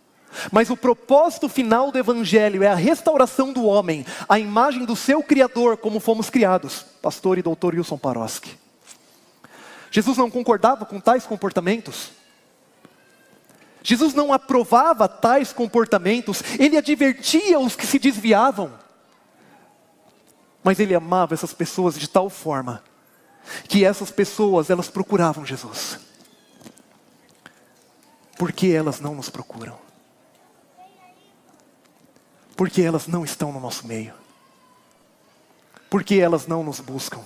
Mas 0.52 0.70
o 0.70 0.76
propósito 0.76 1.48
final 1.48 1.90
do 1.90 1.98
Evangelho 1.98 2.62
é 2.62 2.68
a 2.68 2.76
restauração 2.76 3.54
do 3.54 3.64
homem, 3.64 4.06
a 4.28 4.38
imagem 4.38 4.84
do 4.84 4.94
seu 4.94 5.24
Criador, 5.24 5.78
como 5.78 6.02
fomos 6.02 6.30
criados. 6.30 6.86
Pastor 7.02 7.38
e 7.38 7.42
doutor 7.42 7.74
Wilson 7.74 7.98
Paroski. 7.98 8.58
Jesus 9.90 10.18
não 10.18 10.30
concordava 10.30 10.86
com 10.86 11.00
tais 11.00 11.26
comportamentos. 11.26 12.12
Jesus 13.82 14.14
não 14.14 14.34
aprovava 14.34 15.08
tais 15.08 15.54
comportamentos, 15.54 16.44
ele 16.60 16.78
advertia 16.78 17.58
os 17.58 17.74
que 17.74 17.88
se 17.88 17.98
desviavam. 17.98 18.89
Mas 20.64 20.80
ele 20.80 20.94
amava 20.94 21.34
essas 21.34 21.54
pessoas 21.54 21.98
de 21.98 22.08
tal 22.08 22.30
forma 22.30 22.84
que 23.68 23.86
essas 23.86 24.12
pessoas 24.12 24.70
elas 24.70 24.90
procuravam 24.90 25.46
Jesus. 25.46 26.00
Por 28.38 28.52
que 28.52 28.72
elas 28.72 29.00
não 29.00 29.16
nos 29.16 29.30
procuram? 29.30 29.78
Porque 32.56 32.82
elas 32.82 33.08
não 33.08 33.24
estão 33.24 33.52
no 33.52 33.60
nosso 33.60 33.88
meio. 33.88 34.14
Porque 35.90 36.16
elas 36.16 36.46
não 36.46 36.64
nos 36.64 36.80
buscam. 36.80 37.22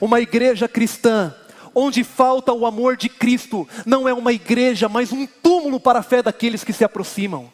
Uma 0.00 0.20
igreja 0.20 0.68
cristã, 0.68 1.34
onde 1.74 2.04
falta 2.04 2.52
o 2.52 2.66
amor 2.66 2.96
de 2.96 3.08
Cristo, 3.08 3.68
não 3.84 4.08
é 4.08 4.14
uma 4.14 4.32
igreja, 4.32 4.88
mas 4.88 5.12
um 5.12 5.26
túmulo 5.26 5.80
para 5.80 6.00
a 6.00 6.02
fé 6.02 6.22
daqueles 6.22 6.64
que 6.64 6.72
se 6.72 6.84
aproximam. 6.84 7.52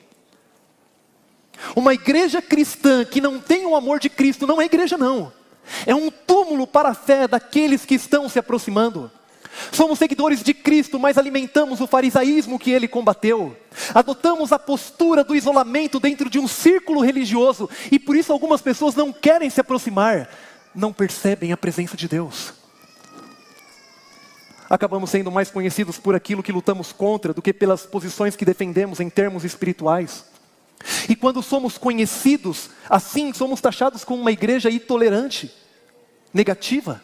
Uma 1.74 1.94
igreja 1.94 2.40
cristã 2.40 3.04
que 3.04 3.20
não 3.20 3.38
tem 3.38 3.66
o 3.66 3.76
amor 3.76 3.98
de 3.98 4.08
Cristo 4.08 4.46
não 4.46 4.60
é 4.60 4.64
igreja, 4.64 4.96
não. 4.96 5.32
É 5.86 5.94
um 5.94 6.10
túmulo 6.10 6.66
para 6.66 6.90
a 6.90 6.94
fé 6.94 7.28
daqueles 7.28 7.84
que 7.84 7.94
estão 7.94 8.28
se 8.28 8.38
aproximando. 8.38 9.10
Somos 9.72 9.98
seguidores 9.98 10.42
de 10.42 10.54
Cristo, 10.54 10.98
mas 10.98 11.18
alimentamos 11.18 11.80
o 11.80 11.86
farisaísmo 11.86 12.58
que 12.58 12.70
ele 12.70 12.86
combateu. 12.86 13.56
Adotamos 13.94 14.52
a 14.52 14.58
postura 14.58 15.24
do 15.24 15.34
isolamento 15.34 15.98
dentro 15.98 16.30
de 16.30 16.38
um 16.38 16.46
círculo 16.46 17.00
religioso 17.00 17.68
e 17.90 17.98
por 17.98 18.16
isso 18.16 18.32
algumas 18.32 18.62
pessoas 18.62 18.94
não 18.94 19.12
querem 19.12 19.50
se 19.50 19.60
aproximar, 19.60 20.28
não 20.74 20.92
percebem 20.92 21.52
a 21.52 21.56
presença 21.56 21.96
de 21.96 22.06
Deus. 22.06 22.52
Acabamos 24.70 25.10
sendo 25.10 25.30
mais 25.30 25.50
conhecidos 25.50 25.98
por 25.98 26.14
aquilo 26.14 26.42
que 26.42 26.52
lutamos 26.52 26.92
contra 26.92 27.32
do 27.32 27.40
que 27.40 27.54
pelas 27.54 27.86
posições 27.86 28.36
que 28.36 28.44
defendemos 28.44 29.00
em 29.00 29.08
termos 29.08 29.44
espirituais. 29.44 30.24
E 31.08 31.16
quando 31.16 31.42
somos 31.42 31.76
conhecidos 31.76 32.70
assim, 32.88 33.32
somos 33.32 33.60
taxados 33.60 34.04
como 34.04 34.20
uma 34.20 34.32
igreja 34.32 34.70
intolerante, 34.70 35.54
negativa. 36.32 37.02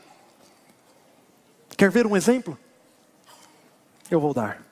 Quer 1.76 1.90
ver 1.90 2.06
um 2.06 2.16
exemplo? 2.16 2.58
Eu 4.10 4.20
vou 4.20 4.32
dar. 4.32 4.62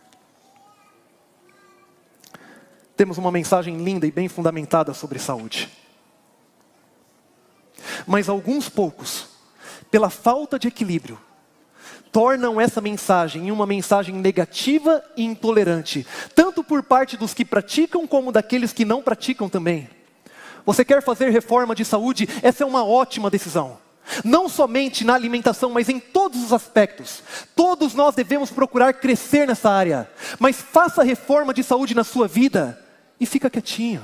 Temos 2.96 3.18
uma 3.18 3.32
mensagem 3.32 3.82
linda 3.82 4.06
e 4.06 4.12
bem 4.12 4.28
fundamentada 4.28 4.94
sobre 4.94 5.18
saúde. 5.18 5.68
Mas 8.06 8.28
alguns 8.28 8.68
poucos, 8.68 9.28
pela 9.90 10.10
falta 10.10 10.58
de 10.58 10.68
equilíbrio, 10.68 11.18
tornam 12.12 12.60
essa 12.60 12.80
mensagem 12.80 13.50
uma 13.50 13.66
mensagem 13.66 14.14
negativa 14.14 15.02
e 15.16 15.24
intolerante, 15.24 16.06
tanto 16.34 16.62
por 16.62 16.82
parte 16.82 17.16
dos 17.16 17.32
que 17.32 17.44
praticam 17.44 18.06
como 18.06 18.30
daqueles 18.30 18.72
que 18.72 18.84
não 18.84 19.02
praticam 19.02 19.48
também. 19.48 19.88
Você 20.64 20.84
quer 20.84 21.02
fazer 21.02 21.30
reforma 21.30 21.74
de 21.74 21.84
saúde? 21.84 22.28
Essa 22.42 22.62
é 22.62 22.66
uma 22.66 22.84
ótima 22.84 23.30
decisão. 23.30 23.78
Não 24.24 24.48
somente 24.48 25.04
na 25.04 25.14
alimentação, 25.14 25.70
mas 25.70 25.88
em 25.88 25.98
todos 25.98 26.42
os 26.44 26.52
aspectos. 26.52 27.22
Todos 27.56 27.94
nós 27.94 28.14
devemos 28.14 28.50
procurar 28.50 28.92
crescer 28.94 29.46
nessa 29.46 29.70
área. 29.70 30.08
Mas 30.38 30.56
faça 30.60 31.02
reforma 31.02 31.54
de 31.54 31.62
saúde 31.62 31.94
na 31.94 32.04
sua 32.04 32.28
vida 32.28 32.78
e 33.18 33.26
fica 33.26 33.50
quietinho. 33.50 34.02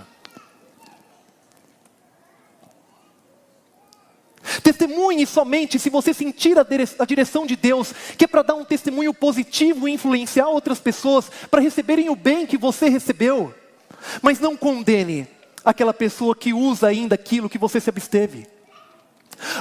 Testemunhe 4.63 5.27
somente 5.27 5.79
se 5.79 5.91
você 5.91 6.15
sentir 6.15 6.57
a 6.59 7.05
direção 7.05 7.47
de 7.47 7.57
Deus, 7.57 7.93
que 8.17 8.25
é 8.25 8.29
para 8.29 8.43
dar 8.43 8.55
um 8.55 8.65
testemunho 8.65 9.13
positivo 9.13 9.89
e 9.89 9.93
influenciar 9.93 10.49
outras 10.49 10.79
pessoas 10.81 11.31
para 11.51 11.61
receberem 11.61 12.09
o 12.09 12.17
bem 12.17 12.47
que 12.47 12.57
você 12.57 12.89
recebeu. 12.89 13.55
Mas 14.23 14.41
não 14.41 14.57
condene 14.57 15.27
aquela 15.65 15.93
pessoa 15.93 16.35
que 16.35 16.53
usa 16.53 16.89
ainda 16.89 17.15
aquilo 17.15 17.49
que 17.49 17.59
você 17.59 17.81
se 17.81 17.91
absteve. 17.91 18.47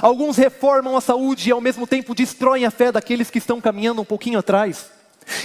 Alguns 0.01 0.37
reformam 0.37 0.95
a 0.95 1.01
saúde 1.01 1.49
e 1.49 1.51
ao 1.51 1.61
mesmo 1.61 1.85
tempo 1.85 2.15
destroem 2.15 2.65
a 2.65 2.71
fé 2.71 2.91
daqueles 2.91 3.29
que 3.29 3.37
estão 3.37 3.61
caminhando 3.61 4.01
um 4.01 4.05
pouquinho 4.05 4.39
atrás. 4.39 4.89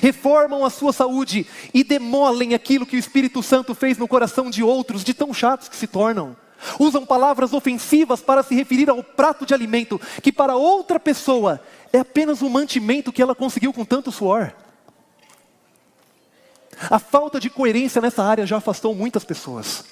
Reformam 0.01 0.65
a 0.65 0.71
sua 0.71 0.93
saúde 0.93 1.47
e 1.75 1.83
demolem 1.83 2.55
aquilo 2.55 2.87
que 2.87 2.97
o 2.97 2.99
Espírito 2.99 3.43
Santo 3.43 3.75
fez 3.75 3.99
no 3.99 4.07
coração 4.07 4.49
de 4.49 4.63
outros, 4.63 5.03
de 5.03 5.13
tão 5.13 5.35
chatos 5.35 5.69
que 5.69 5.77
se 5.77 5.87
tornam. 5.87 6.37
Usam 6.79 7.05
palavras 7.05 7.53
ofensivas 7.53 8.21
para 8.21 8.43
se 8.43 8.55
referir 8.55 8.89
ao 8.89 9.03
prato 9.03 9.45
de 9.45 9.55
alimento, 9.55 10.01
que 10.23 10.33
para 10.33 10.57
outra 10.57 11.01
pessoa 11.01 11.61
é 11.93 11.99
apenas 11.99 12.43
um 12.43 12.49
mantimento 12.49 13.13
que 13.13 13.23
ela 13.23 13.35
conseguiu 13.35 13.73
com 13.73 13.85
tanto 13.85 14.13
suor. 14.13 14.53
A 16.91 16.99
falta 16.99 17.39
de 17.39 17.51
coerência 17.51 18.01
nessa 18.01 18.23
área 18.23 18.47
já 18.47 18.57
afastou 18.57 18.95
muitas 18.95 19.25
pessoas. 19.25 19.85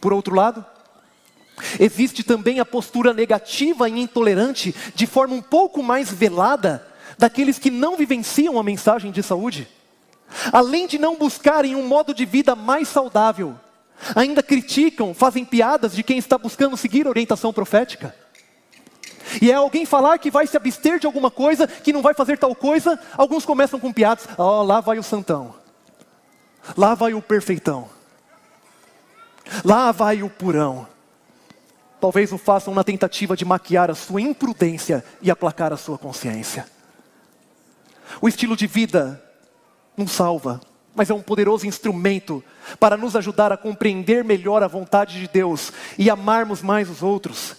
Por 0.00 0.12
outro 0.12 0.34
lado, 0.34 0.64
existe 1.78 2.22
também 2.22 2.60
a 2.60 2.64
postura 2.64 3.12
negativa 3.12 3.88
e 3.88 4.00
intolerante, 4.00 4.74
de 4.94 5.06
forma 5.06 5.34
um 5.34 5.42
pouco 5.42 5.82
mais 5.82 6.12
velada, 6.12 6.86
daqueles 7.18 7.58
que 7.58 7.70
não 7.70 7.96
vivenciam 7.96 8.58
a 8.58 8.62
mensagem 8.62 9.10
de 9.10 9.22
saúde. 9.22 9.68
Além 10.52 10.86
de 10.86 10.98
não 10.98 11.16
buscarem 11.16 11.76
um 11.76 11.86
modo 11.86 12.12
de 12.12 12.24
vida 12.24 12.54
mais 12.56 12.88
saudável, 12.88 13.58
ainda 14.14 14.42
criticam, 14.42 15.14
fazem 15.14 15.44
piadas 15.44 15.94
de 15.94 16.02
quem 16.02 16.18
está 16.18 16.36
buscando 16.38 16.76
seguir 16.76 17.06
orientação 17.06 17.52
profética. 17.52 18.14
E 19.40 19.50
é 19.50 19.54
alguém 19.54 19.84
falar 19.84 20.18
que 20.18 20.30
vai 20.30 20.46
se 20.46 20.56
abster 20.56 20.98
de 20.98 21.06
alguma 21.06 21.30
coisa, 21.30 21.66
que 21.66 21.92
não 21.92 22.02
vai 22.02 22.14
fazer 22.14 22.38
tal 22.38 22.54
coisa, 22.54 22.98
alguns 23.16 23.44
começam 23.44 23.80
com 23.80 23.92
piadas, 23.92 24.26
ó, 24.38 24.60
oh, 24.60 24.62
lá 24.62 24.80
vai 24.80 24.98
o 24.98 25.02
santão. 25.02 25.54
Lá 26.76 26.94
vai 26.94 27.14
o 27.14 27.22
perfeitão. 27.22 27.88
Lá 29.64 29.92
vai 29.92 30.22
o 30.22 30.30
purão. 30.30 30.86
Talvez 32.00 32.32
o 32.32 32.38
façam 32.38 32.74
na 32.74 32.84
tentativa 32.84 33.36
de 33.36 33.44
maquiar 33.44 33.90
a 33.90 33.94
sua 33.94 34.20
imprudência 34.20 35.04
e 35.22 35.30
aplacar 35.30 35.72
a 35.72 35.76
sua 35.76 35.98
consciência. 35.98 36.66
O 38.20 38.28
estilo 38.28 38.56
de 38.56 38.66
vida 38.66 39.22
não 39.96 40.06
salva, 40.06 40.60
mas 40.96 41.10
é 41.10 41.14
um 41.14 41.22
poderoso 41.22 41.66
instrumento 41.66 42.42
para 42.80 42.96
nos 42.96 43.14
ajudar 43.14 43.52
a 43.52 43.56
compreender 43.56 44.24
melhor 44.24 44.62
a 44.62 44.68
vontade 44.68 45.20
de 45.20 45.28
Deus 45.28 45.72
e 45.98 46.08
amarmos 46.08 46.62
mais 46.62 46.88
os 46.88 47.02
outros. 47.02 47.54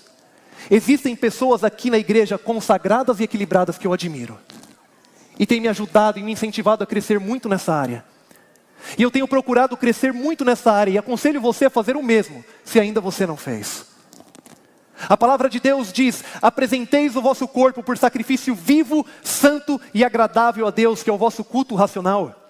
Existem 0.69 1.15
pessoas 1.15 1.63
aqui 1.63 1.89
na 1.89 1.97
igreja 1.97 2.37
consagradas 2.37 3.19
e 3.19 3.23
equilibradas 3.23 3.77
que 3.77 3.85
eu 3.85 3.93
admiro. 3.93 4.37
E 5.39 5.45
tem 5.45 5.61
me 5.61 5.67
ajudado 5.67 6.17
e 6.17 6.23
me 6.23 6.31
incentivado 6.31 6.83
a 6.83 6.87
crescer 6.87 7.19
muito 7.19 7.47
nessa 7.47 7.73
área. 7.73 8.03
E 8.97 9.03
eu 9.03 9.11
tenho 9.11 9.27
procurado 9.27 9.77
crescer 9.77 10.11
muito 10.11 10.43
nessa 10.43 10.71
área 10.71 10.91
e 10.91 10.97
aconselho 10.97 11.39
você 11.39 11.65
a 11.65 11.69
fazer 11.69 11.95
o 11.95 12.03
mesmo, 12.03 12.43
se 12.65 12.79
ainda 12.79 12.99
você 12.99 13.25
não 13.25 13.37
fez. 13.37 13.85
A 15.07 15.15
palavra 15.15 15.47
de 15.49 15.59
Deus 15.59 15.93
diz: 15.93 16.23
apresenteis 16.41 17.15
o 17.15 17.21
vosso 17.21 17.47
corpo 17.47 17.83
por 17.83 17.97
sacrifício 17.97 18.55
vivo, 18.55 19.05
santo 19.23 19.79
e 19.93 20.03
agradável 20.03 20.65
a 20.65 20.71
Deus, 20.71 21.03
que 21.03 21.09
é 21.09 21.13
o 21.13 21.17
vosso 21.17 21.43
culto 21.43 21.75
racional. 21.75 22.46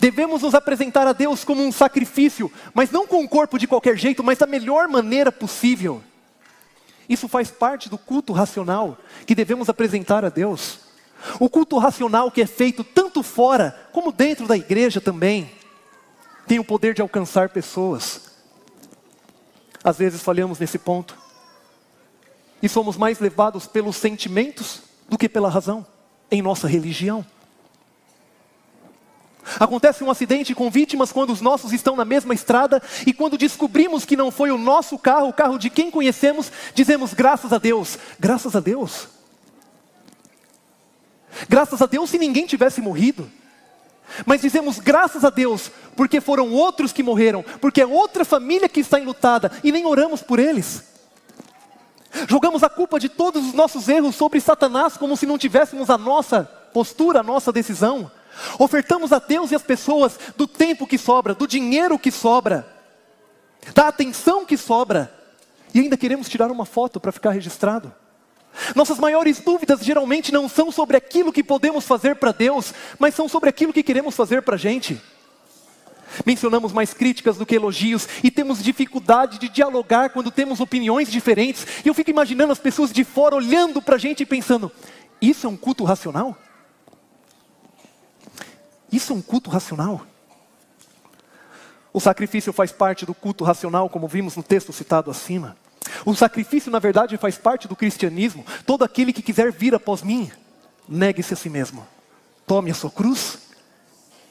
Devemos 0.00 0.42
nos 0.42 0.54
apresentar 0.54 1.06
a 1.06 1.12
Deus 1.12 1.44
como 1.44 1.62
um 1.62 1.72
sacrifício, 1.72 2.50
mas 2.72 2.90
não 2.90 3.06
com 3.06 3.20
um 3.22 3.26
corpo 3.26 3.58
de 3.58 3.66
qualquer 3.66 3.96
jeito, 3.96 4.22
mas 4.22 4.38
da 4.38 4.46
melhor 4.46 4.88
maneira 4.88 5.30
possível. 5.30 6.02
Isso 7.08 7.28
faz 7.28 7.50
parte 7.50 7.88
do 7.88 7.98
culto 7.98 8.32
racional 8.32 8.98
que 9.26 9.34
devemos 9.34 9.68
apresentar 9.68 10.24
a 10.24 10.28
Deus. 10.28 10.78
O 11.38 11.48
culto 11.48 11.78
racional 11.78 12.30
que 12.30 12.42
é 12.42 12.46
feito 12.46 12.82
tanto 12.84 13.22
fora 13.22 13.88
como 13.92 14.12
dentro 14.12 14.46
da 14.46 14.56
igreja 14.56 15.00
também 15.00 15.50
tem 16.46 16.58
o 16.58 16.64
poder 16.64 16.94
de 16.94 17.02
alcançar 17.02 17.48
pessoas. 17.48 18.32
Às 19.82 19.98
vezes 19.98 20.22
falhamos 20.22 20.58
nesse 20.58 20.78
ponto 20.78 21.16
e 22.62 22.68
somos 22.68 22.96
mais 22.96 23.20
levados 23.20 23.66
pelos 23.66 23.96
sentimentos 23.96 24.80
do 25.08 25.18
que 25.18 25.28
pela 25.28 25.50
razão 25.50 25.86
em 26.30 26.40
nossa 26.40 26.66
religião. 26.66 27.24
Acontece 29.60 30.02
um 30.02 30.10
acidente 30.10 30.54
com 30.54 30.70
vítimas 30.70 31.12
quando 31.12 31.32
os 31.32 31.40
nossos 31.40 31.72
estão 31.72 31.96
na 31.96 32.04
mesma 32.04 32.34
estrada 32.34 32.82
e 33.06 33.12
quando 33.12 33.38
descobrimos 33.38 34.04
que 34.04 34.16
não 34.16 34.30
foi 34.30 34.50
o 34.50 34.58
nosso 34.58 34.98
carro, 34.98 35.28
o 35.28 35.32
carro 35.32 35.58
de 35.58 35.70
quem 35.70 35.90
conhecemos, 35.90 36.50
dizemos 36.74 37.12
graças 37.12 37.52
a 37.52 37.58
Deus. 37.58 37.98
Graças 38.18 38.56
a 38.56 38.60
Deus. 38.60 39.08
Graças 41.48 41.82
a 41.82 41.86
Deus 41.86 42.10
se 42.10 42.18
ninguém 42.18 42.46
tivesse 42.46 42.80
morrido. 42.80 43.30
Mas 44.26 44.40
dizemos 44.40 44.78
graças 44.78 45.24
a 45.24 45.30
Deus 45.30 45.70
porque 45.96 46.20
foram 46.20 46.52
outros 46.52 46.92
que 46.92 47.02
morreram, 47.02 47.44
porque 47.60 47.80
é 47.80 47.86
outra 47.86 48.24
família 48.24 48.68
que 48.68 48.80
está 48.80 48.98
enlutada 48.98 49.50
e 49.62 49.72
nem 49.72 49.86
oramos 49.86 50.22
por 50.22 50.38
eles. 50.38 50.84
Jogamos 52.28 52.62
a 52.62 52.68
culpa 52.68 53.00
de 53.00 53.08
todos 53.08 53.44
os 53.44 53.52
nossos 53.52 53.88
erros 53.88 54.14
sobre 54.14 54.40
Satanás 54.40 54.96
como 54.96 55.16
se 55.16 55.26
não 55.26 55.36
tivéssemos 55.36 55.90
a 55.90 55.98
nossa 55.98 56.44
postura, 56.72 57.20
a 57.20 57.24
nossa 57.24 57.52
decisão. 57.52 58.10
Ofertamos 58.58 59.12
a 59.12 59.18
Deus 59.18 59.50
e 59.50 59.54
as 59.54 59.62
pessoas 59.62 60.18
do 60.36 60.46
tempo 60.46 60.86
que 60.86 60.98
sobra, 60.98 61.34
do 61.34 61.46
dinheiro 61.46 61.98
que 61.98 62.10
sobra, 62.10 62.66
da 63.74 63.88
atenção 63.88 64.44
que 64.44 64.56
sobra, 64.56 65.12
e 65.72 65.80
ainda 65.80 65.96
queremos 65.96 66.28
tirar 66.28 66.50
uma 66.50 66.64
foto 66.64 67.00
para 67.00 67.12
ficar 67.12 67.30
registrado. 67.30 67.92
Nossas 68.74 68.98
maiores 68.98 69.40
dúvidas 69.40 69.80
geralmente 69.80 70.32
não 70.32 70.48
são 70.48 70.70
sobre 70.70 70.96
aquilo 70.96 71.32
que 71.32 71.42
podemos 71.42 71.84
fazer 71.84 72.16
para 72.16 72.32
Deus, 72.32 72.72
mas 72.98 73.14
são 73.14 73.28
sobre 73.28 73.48
aquilo 73.48 73.72
que 73.72 73.82
queremos 73.82 74.14
fazer 74.14 74.42
para 74.42 74.54
a 74.54 74.58
gente. 74.58 75.00
Mencionamos 76.24 76.72
mais 76.72 76.94
críticas 76.94 77.36
do 77.36 77.44
que 77.44 77.56
elogios 77.56 78.08
e 78.22 78.30
temos 78.30 78.62
dificuldade 78.62 79.38
de 79.38 79.48
dialogar 79.48 80.10
quando 80.10 80.30
temos 80.30 80.60
opiniões 80.60 81.10
diferentes. 81.10 81.66
E 81.84 81.88
eu 81.88 81.94
fico 81.94 82.10
imaginando 82.10 82.52
as 82.52 82.58
pessoas 82.58 82.92
de 82.92 83.02
fora 83.02 83.34
olhando 83.34 83.82
para 83.82 83.96
a 83.96 83.98
gente 83.98 84.22
e 84.22 84.26
pensando: 84.26 84.70
isso 85.20 85.46
é 85.46 85.50
um 85.50 85.56
culto 85.56 85.82
racional? 85.82 86.38
Isso 88.94 89.12
é 89.12 89.16
um 89.16 89.20
culto 89.20 89.50
racional? 89.50 90.06
O 91.92 92.00
sacrifício 92.00 92.52
faz 92.52 92.70
parte 92.70 93.04
do 93.04 93.12
culto 93.12 93.42
racional, 93.42 93.88
como 93.88 94.06
vimos 94.06 94.36
no 94.36 94.42
texto 94.42 94.72
citado 94.72 95.10
acima. 95.10 95.56
O 96.06 96.14
sacrifício, 96.14 96.70
na 96.70 96.78
verdade, 96.78 97.16
faz 97.16 97.36
parte 97.36 97.66
do 97.66 97.74
cristianismo. 97.74 98.46
Todo 98.64 98.84
aquele 98.84 99.12
que 99.12 99.20
quiser 99.20 99.50
vir 99.50 99.74
após 99.74 100.00
mim, 100.00 100.30
negue-se 100.88 101.34
a 101.34 101.36
si 101.36 101.50
mesmo. 101.50 101.84
Tome 102.46 102.70
a 102.70 102.74
sua 102.74 102.90
cruz 102.90 103.38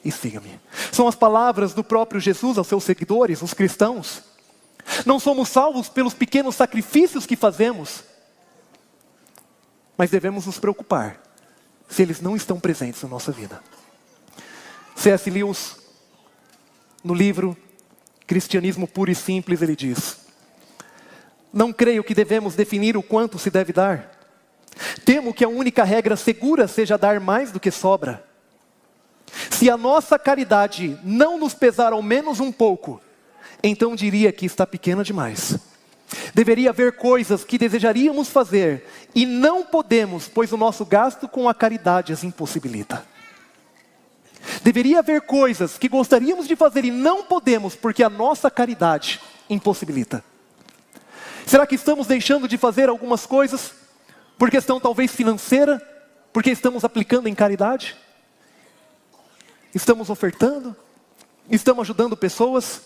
e 0.03 0.09
siga-me. 0.09 0.57
São 0.93 1.09
as 1.09 1.15
palavras 1.15 1.73
do 1.73 1.83
próprio 1.83 2.21
Jesus 2.21 2.57
aos 2.57 2.67
seus 2.67 2.85
seguidores, 2.85 3.41
os 3.41 3.53
cristãos. 3.53 4.23
Não 5.05 5.19
somos 5.19 5.49
salvos 5.49 5.89
pelos 5.89 6.13
pequenos 6.13 6.55
sacrifícios 6.55 7.25
que 7.25 7.35
fazemos, 7.35 8.03
mas 9.97 10.09
devemos 10.09 10.45
nos 10.45 10.57
preocupar 10.57 11.21
se 11.89 12.01
eles 12.01 12.21
não 12.21 12.33
estão 12.33 12.61
presentes 12.61 13.03
na 13.03 13.09
nossa 13.09 13.31
vida. 13.31 13.61
C.S. 14.95 15.29
Lewis, 15.29 15.77
no 17.03 17.13
livro 17.13 17.57
Cristianismo 18.25 18.87
Puro 18.87 19.11
e 19.11 19.15
Simples, 19.15 19.61
ele 19.61 19.75
diz: 19.75 20.17
Não 21.51 21.73
creio 21.73 22.03
que 22.03 22.15
devemos 22.15 22.55
definir 22.55 22.95
o 22.95 23.03
quanto 23.03 23.37
se 23.37 23.49
deve 23.49 23.73
dar. 23.73 24.11
Temo 25.05 25.33
que 25.33 25.43
a 25.43 25.49
única 25.49 25.83
regra 25.83 26.15
segura 26.15 26.67
seja 26.67 26.97
dar 26.97 27.19
mais 27.19 27.51
do 27.51 27.59
que 27.59 27.69
sobra. 27.69 28.23
Se 29.49 29.69
a 29.69 29.77
nossa 29.77 30.17
caridade 30.17 30.97
não 31.03 31.37
nos 31.37 31.53
pesar 31.53 31.93
ao 31.93 32.01
menos 32.01 32.39
um 32.39 32.51
pouco, 32.51 33.01
então 33.61 33.95
diria 33.95 34.31
que 34.31 34.45
está 34.45 34.65
pequena 34.65 35.03
demais. 35.03 35.57
Deveria 36.33 36.69
haver 36.69 36.93
coisas 36.93 37.43
que 37.43 37.57
desejaríamos 37.57 38.29
fazer 38.29 38.85
e 39.15 39.25
não 39.25 39.63
podemos, 39.63 40.27
pois 40.27 40.51
o 40.51 40.57
nosso 40.57 40.85
gasto 40.85 41.27
com 41.27 41.49
a 41.49 41.53
caridade 41.53 42.13
as 42.13 42.23
impossibilita. 42.23 43.12
Deveria 44.61 44.99
haver 44.99 45.21
coisas 45.21 45.77
que 45.77 45.87
gostaríamos 45.87 46.47
de 46.47 46.55
fazer 46.55 46.85
e 46.85 46.91
não 46.91 47.23
podemos 47.23 47.75
porque 47.75 48.03
a 48.03 48.09
nossa 48.09 48.51
caridade 48.51 49.19
impossibilita. 49.49 50.23
Será 51.45 51.67
que 51.67 51.75
estamos 51.75 52.07
deixando 52.07 52.47
de 52.47 52.57
fazer 52.57 52.89
algumas 52.89 53.25
coisas 53.25 53.73
por 54.37 54.49
questão 54.49 54.79
talvez 54.79 55.11
financeira, 55.11 55.81
porque 56.31 56.51
estamos 56.51 56.83
aplicando 56.83 57.27
em 57.27 57.35
caridade? 57.35 57.95
Estamos 59.73 60.09
ofertando? 60.09 60.75
Estamos 61.49 61.83
ajudando 61.83 62.15
pessoas? 62.15 62.81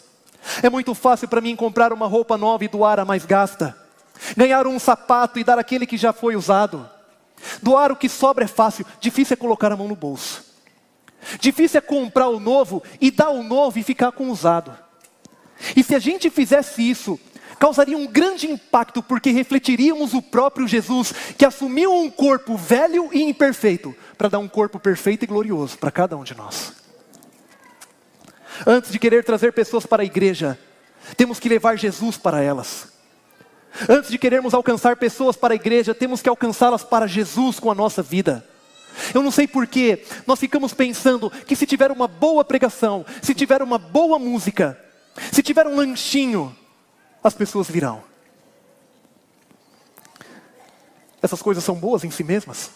É 0.62 0.70
muito 0.70 0.94
fácil 0.94 1.28
para 1.28 1.42
mim 1.42 1.56
comprar 1.56 1.92
uma 1.92 2.08
roupa 2.08 2.38
nova 2.38 2.64
e 2.64 2.68
doar 2.68 3.00
a 3.00 3.06
mais 3.06 3.26
gasta. 3.26 3.76
Ganhar 4.36 4.66
um 4.66 4.80
sapato 4.80 5.38
e 5.38 5.44
dar 5.44 5.60
aquele 5.60 5.86
que 5.86 5.98
já 5.98 6.12
foi 6.12 6.36
usado. 6.36 6.90
Doar 7.62 7.92
o 7.92 7.96
que 7.96 8.10
sobra 8.10 8.46
é 8.46 8.48
fácil, 8.48 8.86
difícil 9.00 9.34
é 9.34 9.38
colocar 9.38 9.72
a 9.72 9.78
mão 9.78 9.88
no 9.88 9.96
bolso. 9.96 10.47
Difícil 11.40 11.80
é 11.80 11.82
comprar 11.82 12.30
o 12.30 12.40
novo 12.40 12.84
e 13.02 13.12
dar 13.12 13.30
o 13.30 13.44
novo 13.44 13.80
e 13.80 13.84
ficar 13.84 14.12
com 14.12 14.28
o 14.28 14.32
usado. 14.32 14.76
E 15.76 15.84
se 15.84 15.96
a 15.96 16.00
gente 16.00 16.30
fizesse 16.30 16.88
isso, 16.88 17.20
causaria 17.60 17.98
um 17.98 18.08
grande 18.08 18.50
impacto, 18.50 19.02
porque 19.02 19.32
refletiríamos 19.32 20.14
o 20.14 20.22
próprio 20.22 20.68
Jesus, 20.68 21.14
que 21.38 21.46
assumiu 21.46 21.94
um 21.94 22.10
corpo 22.10 22.56
velho 22.56 23.10
e 23.12 23.24
imperfeito, 23.24 23.96
para 24.18 24.30
dar 24.30 24.40
um 24.40 24.48
corpo 24.48 24.80
perfeito 24.80 25.24
e 25.24 25.28
glorioso 25.28 25.78
para 25.78 25.92
cada 25.92 26.16
um 26.16 26.24
de 26.24 26.36
nós. 26.36 26.74
Antes 28.66 28.92
de 28.92 29.00
querer 29.00 29.24
trazer 29.24 29.54
pessoas 29.54 29.86
para 29.86 30.04
a 30.04 30.06
igreja, 30.06 30.58
temos 31.16 31.40
que 31.40 31.50
levar 31.50 31.78
Jesus 31.78 32.18
para 32.18 32.42
elas. 32.42 32.88
Antes 33.88 34.10
de 34.10 34.18
querermos 34.18 34.54
alcançar 34.54 34.96
pessoas 34.96 35.36
para 35.36 35.54
a 35.54 35.56
igreja, 35.56 35.94
temos 35.94 36.22
que 36.22 36.30
alcançá-las 36.30 36.84
para 36.84 37.06
Jesus 37.06 37.60
com 37.60 37.70
a 37.70 37.76
nossa 37.76 38.02
vida. 38.02 38.48
Eu 39.14 39.22
não 39.22 39.32
sei 39.32 39.48
porquê, 39.48 40.04
nós 40.26 40.40
ficamos 40.40 40.74
pensando 40.74 41.30
que 41.30 41.56
se 41.56 41.66
tiver 41.66 41.92
uma 41.92 42.08
boa 42.08 42.44
pregação, 42.44 43.06
se 43.22 43.34
tiver 43.34 43.62
uma 43.62 43.78
boa 43.78 44.18
música, 44.18 44.80
se 45.32 45.42
tiver 45.42 45.68
um 45.68 45.76
lanchinho, 45.76 46.56
as 47.24 47.34
pessoas 47.34 47.70
virão. 47.70 48.04
Essas 51.22 51.42
coisas 51.42 51.64
são 51.64 51.76
boas 51.76 52.04
em 52.04 52.12
si 52.12 52.24
mesmas, 52.24 52.72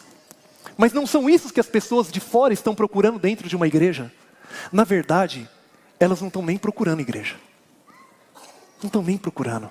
mas 0.77 0.93
não 0.93 1.05
são 1.05 1.29
isso 1.29 1.53
que 1.53 1.59
as 1.59 1.67
pessoas 1.67 2.11
de 2.11 2.19
fora 2.19 2.53
estão 2.53 2.73
procurando 2.73 3.19
dentro 3.19 3.47
de 3.47 3.55
uma 3.55 3.67
igreja. 3.67 4.11
Na 4.71 4.83
verdade, 4.83 5.49
elas 5.99 6.19
não 6.19 6.27
estão 6.27 6.41
nem 6.41 6.57
procurando 6.57 7.01
igreja. 7.01 7.35
Não 8.81 8.87
estão 8.87 9.03
nem 9.03 9.17
procurando. 9.17 9.69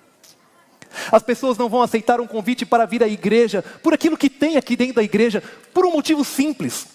As 1.11 1.23
pessoas 1.23 1.59
não 1.59 1.69
vão 1.69 1.83
aceitar 1.83 2.21
um 2.21 2.27
convite 2.27 2.65
para 2.65 2.87
vir 2.87 3.03
à 3.03 3.09
igreja 3.09 3.63
por 3.83 3.93
aquilo 3.93 4.17
que 4.17 4.31
tem 4.31 4.57
aqui 4.57 4.77
dentro 4.77 4.97
da 4.97 5.03
igreja, 5.03 5.43
por 5.73 5.87
um 5.87 5.93
motivo 5.93 6.25
simples. 6.25 6.87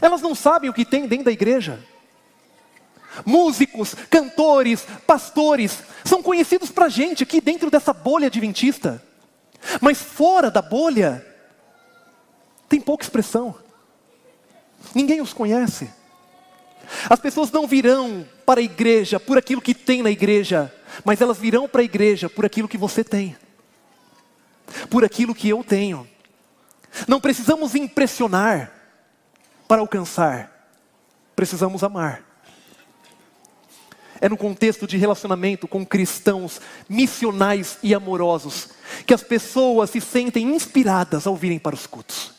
Elas 0.00 0.20
não 0.20 0.34
sabem 0.34 0.70
o 0.70 0.72
que 0.72 0.84
tem 0.84 1.06
dentro 1.06 1.26
da 1.26 1.32
igreja. 1.32 1.78
Músicos, 3.26 3.94
cantores, 4.08 4.86
pastores 5.06 5.82
são 6.04 6.22
conhecidos 6.22 6.70
para 6.70 6.88
gente 6.88 7.22
aqui 7.22 7.40
dentro 7.40 7.70
dessa 7.70 7.92
bolha 7.92 8.26
adventista. 8.26 9.02
Mas 9.80 9.98
fora 9.98 10.50
da 10.50 10.62
bolha, 10.62 11.24
tem 12.68 12.80
pouca 12.80 13.04
expressão. 13.04 13.54
Ninguém 14.94 15.20
os 15.20 15.32
conhece. 15.32 15.90
As 17.08 17.20
pessoas 17.20 17.50
não 17.50 17.66
virão 17.66 18.26
para 18.44 18.60
a 18.60 18.62
igreja 18.62 19.20
por 19.20 19.38
aquilo 19.38 19.60
que 19.60 19.74
tem 19.74 20.02
na 20.02 20.10
igreja, 20.10 20.72
mas 21.04 21.20
elas 21.20 21.38
virão 21.38 21.68
para 21.68 21.80
a 21.80 21.84
igreja 21.84 22.28
por 22.28 22.44
aquilo 22.44 22.68
que 22.68 22.78
você 22.78 23.04
tem, 23.04 23.36
por 24.88 25.04
aquilo 25.04 25.34
que 25.34 25.48
eu 25.48 25.62
tenho. 25.62 26.08
Não 27.08 27.20
precisamos 27.20 27.74
impressionar 27.74 28.72
para 29.66 29.80
alcançar, 29.80 30.68
precisamos 31.34 31.82
amar. 31.82 32.22
É 34.20 34.28
no 34.28 34.36
contexto 34.36 34.86
de 34.86 34.96
relacionamento 34.96 35.66
com 35.66 35.84
cristãos 35.84 36.60
missionais 36.88 37.78
e 37.82 37.92
amorosos 37.92 38.68
que 39.04 39.12
as 39.12 39.22
pessoas 39.22 39.90
se 39.90 40.00
sentem 40.00 40.54
inspiradas 40.54 41.26
ao 41.26 41.34
virem 41.34 41.58
para 41.58 41.74
os 41.74 41.88
cultos. 41.88 42.32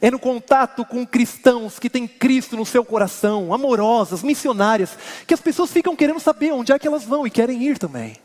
É 0.00 0.10
no 0.10 0.18
contato 0.18 0.84
com 0.84 1.04
cristãos 1.04 1.78
que 1.78 1.90
têm 1.90 2.06
Cristo 2.06 2.56
no 2.56 2.64
seu 2.64 2.84
coração, 2.84 3.52
amorosas, 3.52 4.22
missionárias, 4.22 4.96
que 5.26 5.34
as 5.34 5.40
pessoas 5.40 5.70
ficam 5.70 5.96
querendo 5.96 6.20
saber 6.20 6.52
onde 6.52 6.72
é 6.72 6.78
que 6.78 6.86
elas 6.86 7.04
vão 7.04 7.26
e 7.26 7.30
querem 7.30 7.62
ir 7.64 7.76
também. 7.78 8.16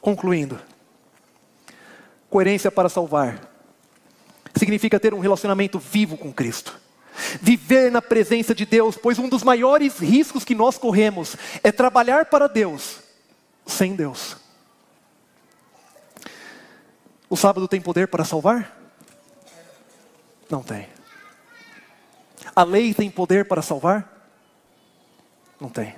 Concluindo, 0.00 0.58
coerência 2.30 2.70
para 2.70 2.88
salvar 2.88 3.40
significa 4.56 4.98
ter 4.98 5.12
um 5.12 5.20
relacionamento 5.20 5.78
vivo 5.78 6.16
com 6.16 6.32
Cristo. 6.32 6.80
Viver 7.40 7.90
na 7.90 8.02
presença 8.02 8.54
de 8.54 8.66
Deus, 8.66 8.96
pois 8.96 9.18
um 9.18 9.28
dos 9.28 9.42
maiores 9.42 9.98
riscos 9.98 10.44
que 10.44 10.54
nós 10.54 10.76
corremos 10.76 11.36
é 11.62 11.72
trabalhar 11.72 12.26
para 12.26 12.46
Deus 12.46 13.00
sem 13.66 13.94
Deus. 13.94 14.36
O 17.28 17.36
sábado 17.36 17.66
tem 17.66 17.80
poder 17.80 18.08
para 18.08 18.24
salvar? 18.24 18.78
Não 20.48 20.62
tem. 20.62 20.88
A 22.54 22.62
lei 22.62 22.94
tem 22.94 23.10
poder 23.10 23.46
para 23.48 23.62
salvar? 23.62 24.30
Não 25.60 25.68
tem. 25.68 25.96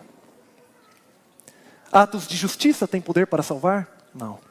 Atos 1.93 2.27
de 2.27 2.37
justiça 2.37 2.89
tem 2.89 3.01
poder 3.01 3.27
para 3.27 3.43
salvar? 3.43 3.89
Não. 4.15 4.48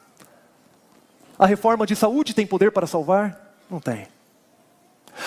A 1.37 1.45
reforma 1.45 1.85
de 1.85 1.95
saúde 1.95 2.33
tem 2.33 2.47
poder 2.47 2.71
para 2.71 2.87
salvar? 2.87 3.55
Não 3.69 3.79
tem. 3.79 4.07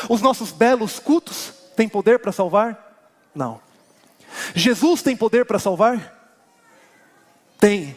Os 0.09 0.21
nossos 0.21 0.53
belos 0.53 0.99
cultos 0.99 1.53
têm 1.77 1.89
poder 1.89 2.19
para 2.19 2.33
salvar? 2.33 3.09
Não. 3.35 3.61
Jesus 4.55 5.03
tem 5.03 5.17
poder 5.17 5.45
para 5.45 5.59
salvar? 5.59 6.19
Tem. 7.59 7.97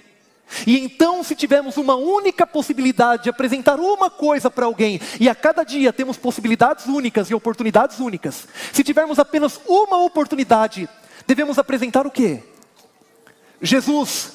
E 0.67 0.77
então, 0.79 1.23
se 1.23 1.35
tivermos 1.35 1.77
uma 1.77 1.95
única 1.95 2.45
possibilidade 2.45 3.23
de 3.23 3.29
apresentar 3.29 3.79
uma 3.79 4.09
coisa 4.09 4.51
para 4.51 4.65
alguém, 4.65 4.99
e 5.19 5.27
a 5.27 5.33
cada 5.33 5.63
dia 5.63 5.91
temos 5.91 6.17
possibilidades 6.17 6.85
únicas 6.85 7.29
e 7.29 7.33
oportunidades 7.33 7.99
únicas, 7.99 8.47
se 8.71 8.83
tivermos 8.83 9.17
apenas 9.17 9.59
uma 9.67 9.97
oportunidade, 10.03 10.87
devemos 11.25 11.57
apresentar 11.57 12.05
o 12.05 12.11
quê? 12.11 12.43
Jesus. 13.61 14.33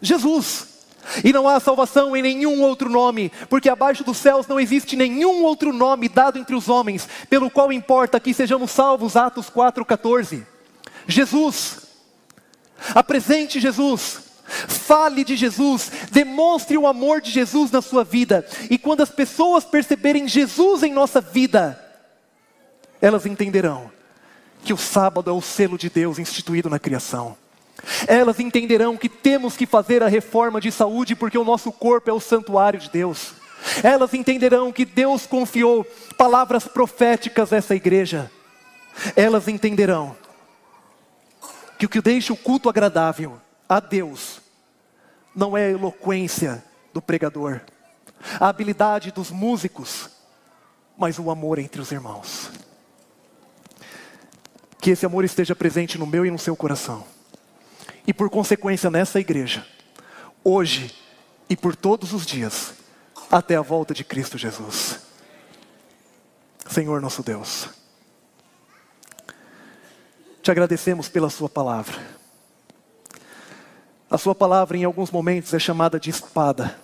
Jesus. 0.00 0.73
E 1.22 1.32
não 1.32 1.48
há 1.48 1.60
salvação 1.60 2.16
em 2.16 2.22
nenhum 2.22 2.62
outro 2.62 2.88
nome, 2.88 3.30
porque 3.48 3.68
abaixo 3.68 4.04
dos 4.04 4.16
céus 4.16 4.46
não 4.46 4.58
existe 4.58 4.96
nenhum 4.96 5.42
outro 5.42 5.72
nome 5.72 6.08
dado 6.08 6.38
entre 6.38 6.54
os 6.54 6.68
homens, 6.68 7.08
pelo 7.28 7.50
qual 7.50 7.72
importa 7.72 8.20
que 8.20 8.34
sejamos 8.34 8.70
salvos. 8.70 9.16
Atos 9.16 9.50
4,14. 9.50 10.44
Jesus. 11.06 11.78
Apresente 12.94 13.60
Jesus. 13.60 14.24
Fale 14.46 15.24
de 15.24 15.36
Jesus, 15.36 15.90
demonstre 16.10 16.76
o 16.76 16.86
amor 16.86 17.20
de 17.22 17.30
Jesus 17.30 17.70
na 17.70 17.80
sua 17.80 18.04
vida, 18.04 18.46
e 18.70 18.76
quando 18.76 19.02
as 19.02 19.10
pessoas 19.10 19.64
perceberem 19.64 20.28
Jesus 20.28 20.82
em 20.82 20.92
nossa 20.92 21.18
vida, 21.18 21.82
elas 23.00 23.24
entenderão 23.24 23.90
que 24.62 24.72
o 24.72 24.76
sábado 24.76 25.30
é 25.30 25.32
o 25.32 25.40
selo 25.40 25.78
de 25.78 25.88
Deus 25.88 26.18
instituído 26.18 26.68
na 26.68 26.78
criação. 26.78 27.36
Elas 28.06 28.40
entenderão 28.40 28.96
que 28.96 29.08
temos 29.08 29.56
que 29.56 29.66
fazer 29.66 30.02
a 30.02 30.08
reforma 30.08 30.60
de 30.60 30.70
saúde 30.70 31.14
porque 31.14 31.38
o 31.38 31.44
nosso 31.44 31.72
corpo 31.72 32.10
é 32.10 32.12
o 32.12 32.20
santuário 32.20 32.80
de 32.80 32.90
Deus. 32.90 33.34
Elas 33.82 34.12
entenderão 34.14 34.72
que 34.72 34.84
Deus 34.84 35.26
confiou 35.26 35.84
palavras 36.18 36.66
proféticas 36.66 37.52
a 37.52 37.56
essa 37.56 37.74
igreja. 37.74 38.30
Elas 39.16 39.48
entenderão 39.48 40.16
que 41.78 41.86
o 41.86 41.88
que 41.88 42.00
deixa 42.00 42.32
o 42.32 42.36
culto 42.36 42.68
agradável 42.68 43.40
a 43.68 43.80
Deus 43.80 44.40
não 45.34 45.56
é 45.56 45.66
a 45.66 45.70
eloquência 45.70 46.64
do 46.92 47.02
pregador, 47.02 47.60
a 48.38 48.48
habilidade 48.48 49.10
dos 49.10 49.30
músicos, 49.30 50.08
mas 50.96 51.18
o 51.18 51.30
amor 51.30 51.58
entre 51.58 51.80
os 51.80 51.90
irmãos. 51.90 52.50
Que 54.80 54.90
esse 54.90 55.04
amor 55.04 55.24
esteja 55.24 55.56
presente 55.56 55.98
no 55.98 56.06
meu 56.06 56.24
e 56.24 56.30
no 56.30 56.38
seu 56.38 56.54
coração 56.54 57.13
e 58.06 58.12
por 58.12 58.28
consequência 58.28 58.90
nessa 58.90 59.18
igreja, 59.18 59.66
hoje 60.42 60.94
e 61.48 61.56
por 61.56 61.74
todos 61.74 62.12
os 62.12 62.26
dias, 62.26 62.74
até 63.30 63.56
a 63.56 63.62
volta 63.62 63.94
de 63.94 64.04
Cristo 64.04 64.36
Jesus. 64.36 65.00
Senhor 66.68 67.00
nosso 67.00 67.22
Deus, 67.22 67.68
te 70.42 70.50
agradecemos 70.50 71.08
pela 71.08 71.30
Sua 71.30 71.48
palavra. 71.48 71.98
A 74.10 74.18
Sua 74.18 74.34
palavra, 74.34 74.76
em 74.76 74.84
alguns 74.84 75.10
momentos, 75.10 75.52
é 75.54 75.58
chamada 75.58 75.98
de 75.98 76.10
espada, 76.10 76.78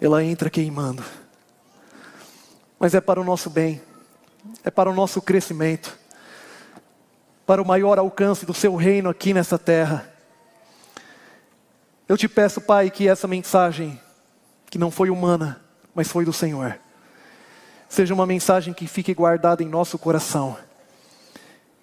ela 0.00 0.22
entra 0.22 0.50
queimando, 0.50 1.04
mas 2.78 2.94
é 2.94 3.00
para 3.00 3.20
o 3.20 3.24
nosso 3.24 3.50
bem, 3.50 3.80
é 4.64 4.70
para 4.70 4.90
o 4.90 4.94
nosso 4.94 5.20
crescimento 5.22 5.96
para 7.48 7.62
o 7.62 7.66
maior 7.66 7.98
alcance 7.98 8.44
do 8.44 8.52
seu 8.52 8.76
reino 8.76 9.08
aqui 9.08 9.32
nessa 9.32 9.58
terra. 9.58 10.12
Eu 12.06 12.14
te 12.14 12.28
peço, 12.28 12.60
Pai, 12.60 12.90
que 12.90 13.08
essa 13.08 13.26
mensagem, 13.26 13.98
que 14.68 14.76
não 14.76 14.90
foi 14.90 15.08
humana, 15.08 15.58
mas 15.94 16.08
foi 16.08 16.26
do 16.26 16.32
Senhor, 16.32 16.78
seja 17.88 18.12
uma 18.12 18.26
mensagem 18.26 18.74
que 18.74 18.86
fique 18.86 19.14
guardada 19.14 19.62
em 19.62 19.66
nosso 19.66 19.98
coração 19.98 20.58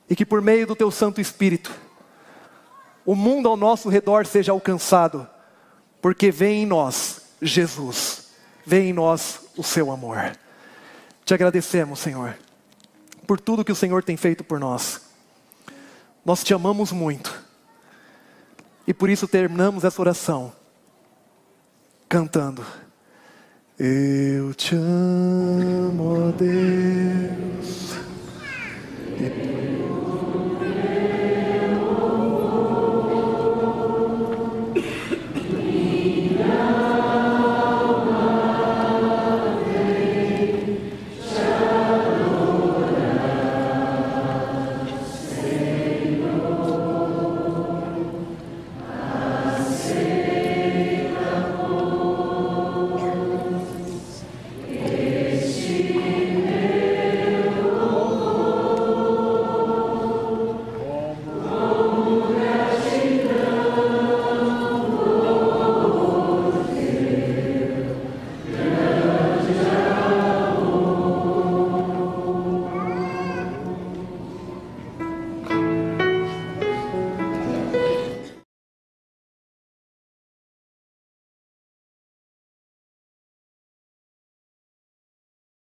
e 0.07 0.15
que 0.15 0.23
por 0.23 0.39
meio 0.39 0.67
do 0.67 0.75
Teu 0.75 0.91
Santo 0.91 1.19
Espírito, 1.19 1.71
o 3.03 3.15
mundo 3.15 3.49
ao 3.49 3.57
nosso 3.57 3.89
redor 3.89 4.27
seja 4.27 4.51
alcançado, 4.51 5.27
porque 5.99 6.29
vem 6.29 6.61
em 6.61 6.65
nós 6.67 7.29
Jesus, 7.41 8.27
vem 8.63 8.91
em 8.91 8.93
nós 8.93 9.47
o 9.57 9.63
Seu 9.63 9.89
amor. 9.91 10.37
Te 11.25 11.33
agradecemos, 11.33 11.97
Senhor, 11.97 12.37
por 13.25 13.39
tudo 13.39 13.65
que 13.65 13.71
o 13.71 13.75
Senhor 13.75 14.03
tem 14.03 14.15
feito 14.15 14.43
por 14.43 14.59
nós. 14.59 15.04
Nós 16.25 16.43
te 16.43 16.53
amamos 16.55 16.91
muito. 16.91 17.39
E 18.87 18.93
por 18.93 19.09
isso 19.09 19.27
terminamos 19.27 19.83
essa 19.83 20.01
oração 20.01 20.51
cantando. 22.09 22.65
Eu 23.77 24.53
te 24.53 24.75
amo, 24.75 26.29
ó 26.29 26.31
Deus. 26.31 27.84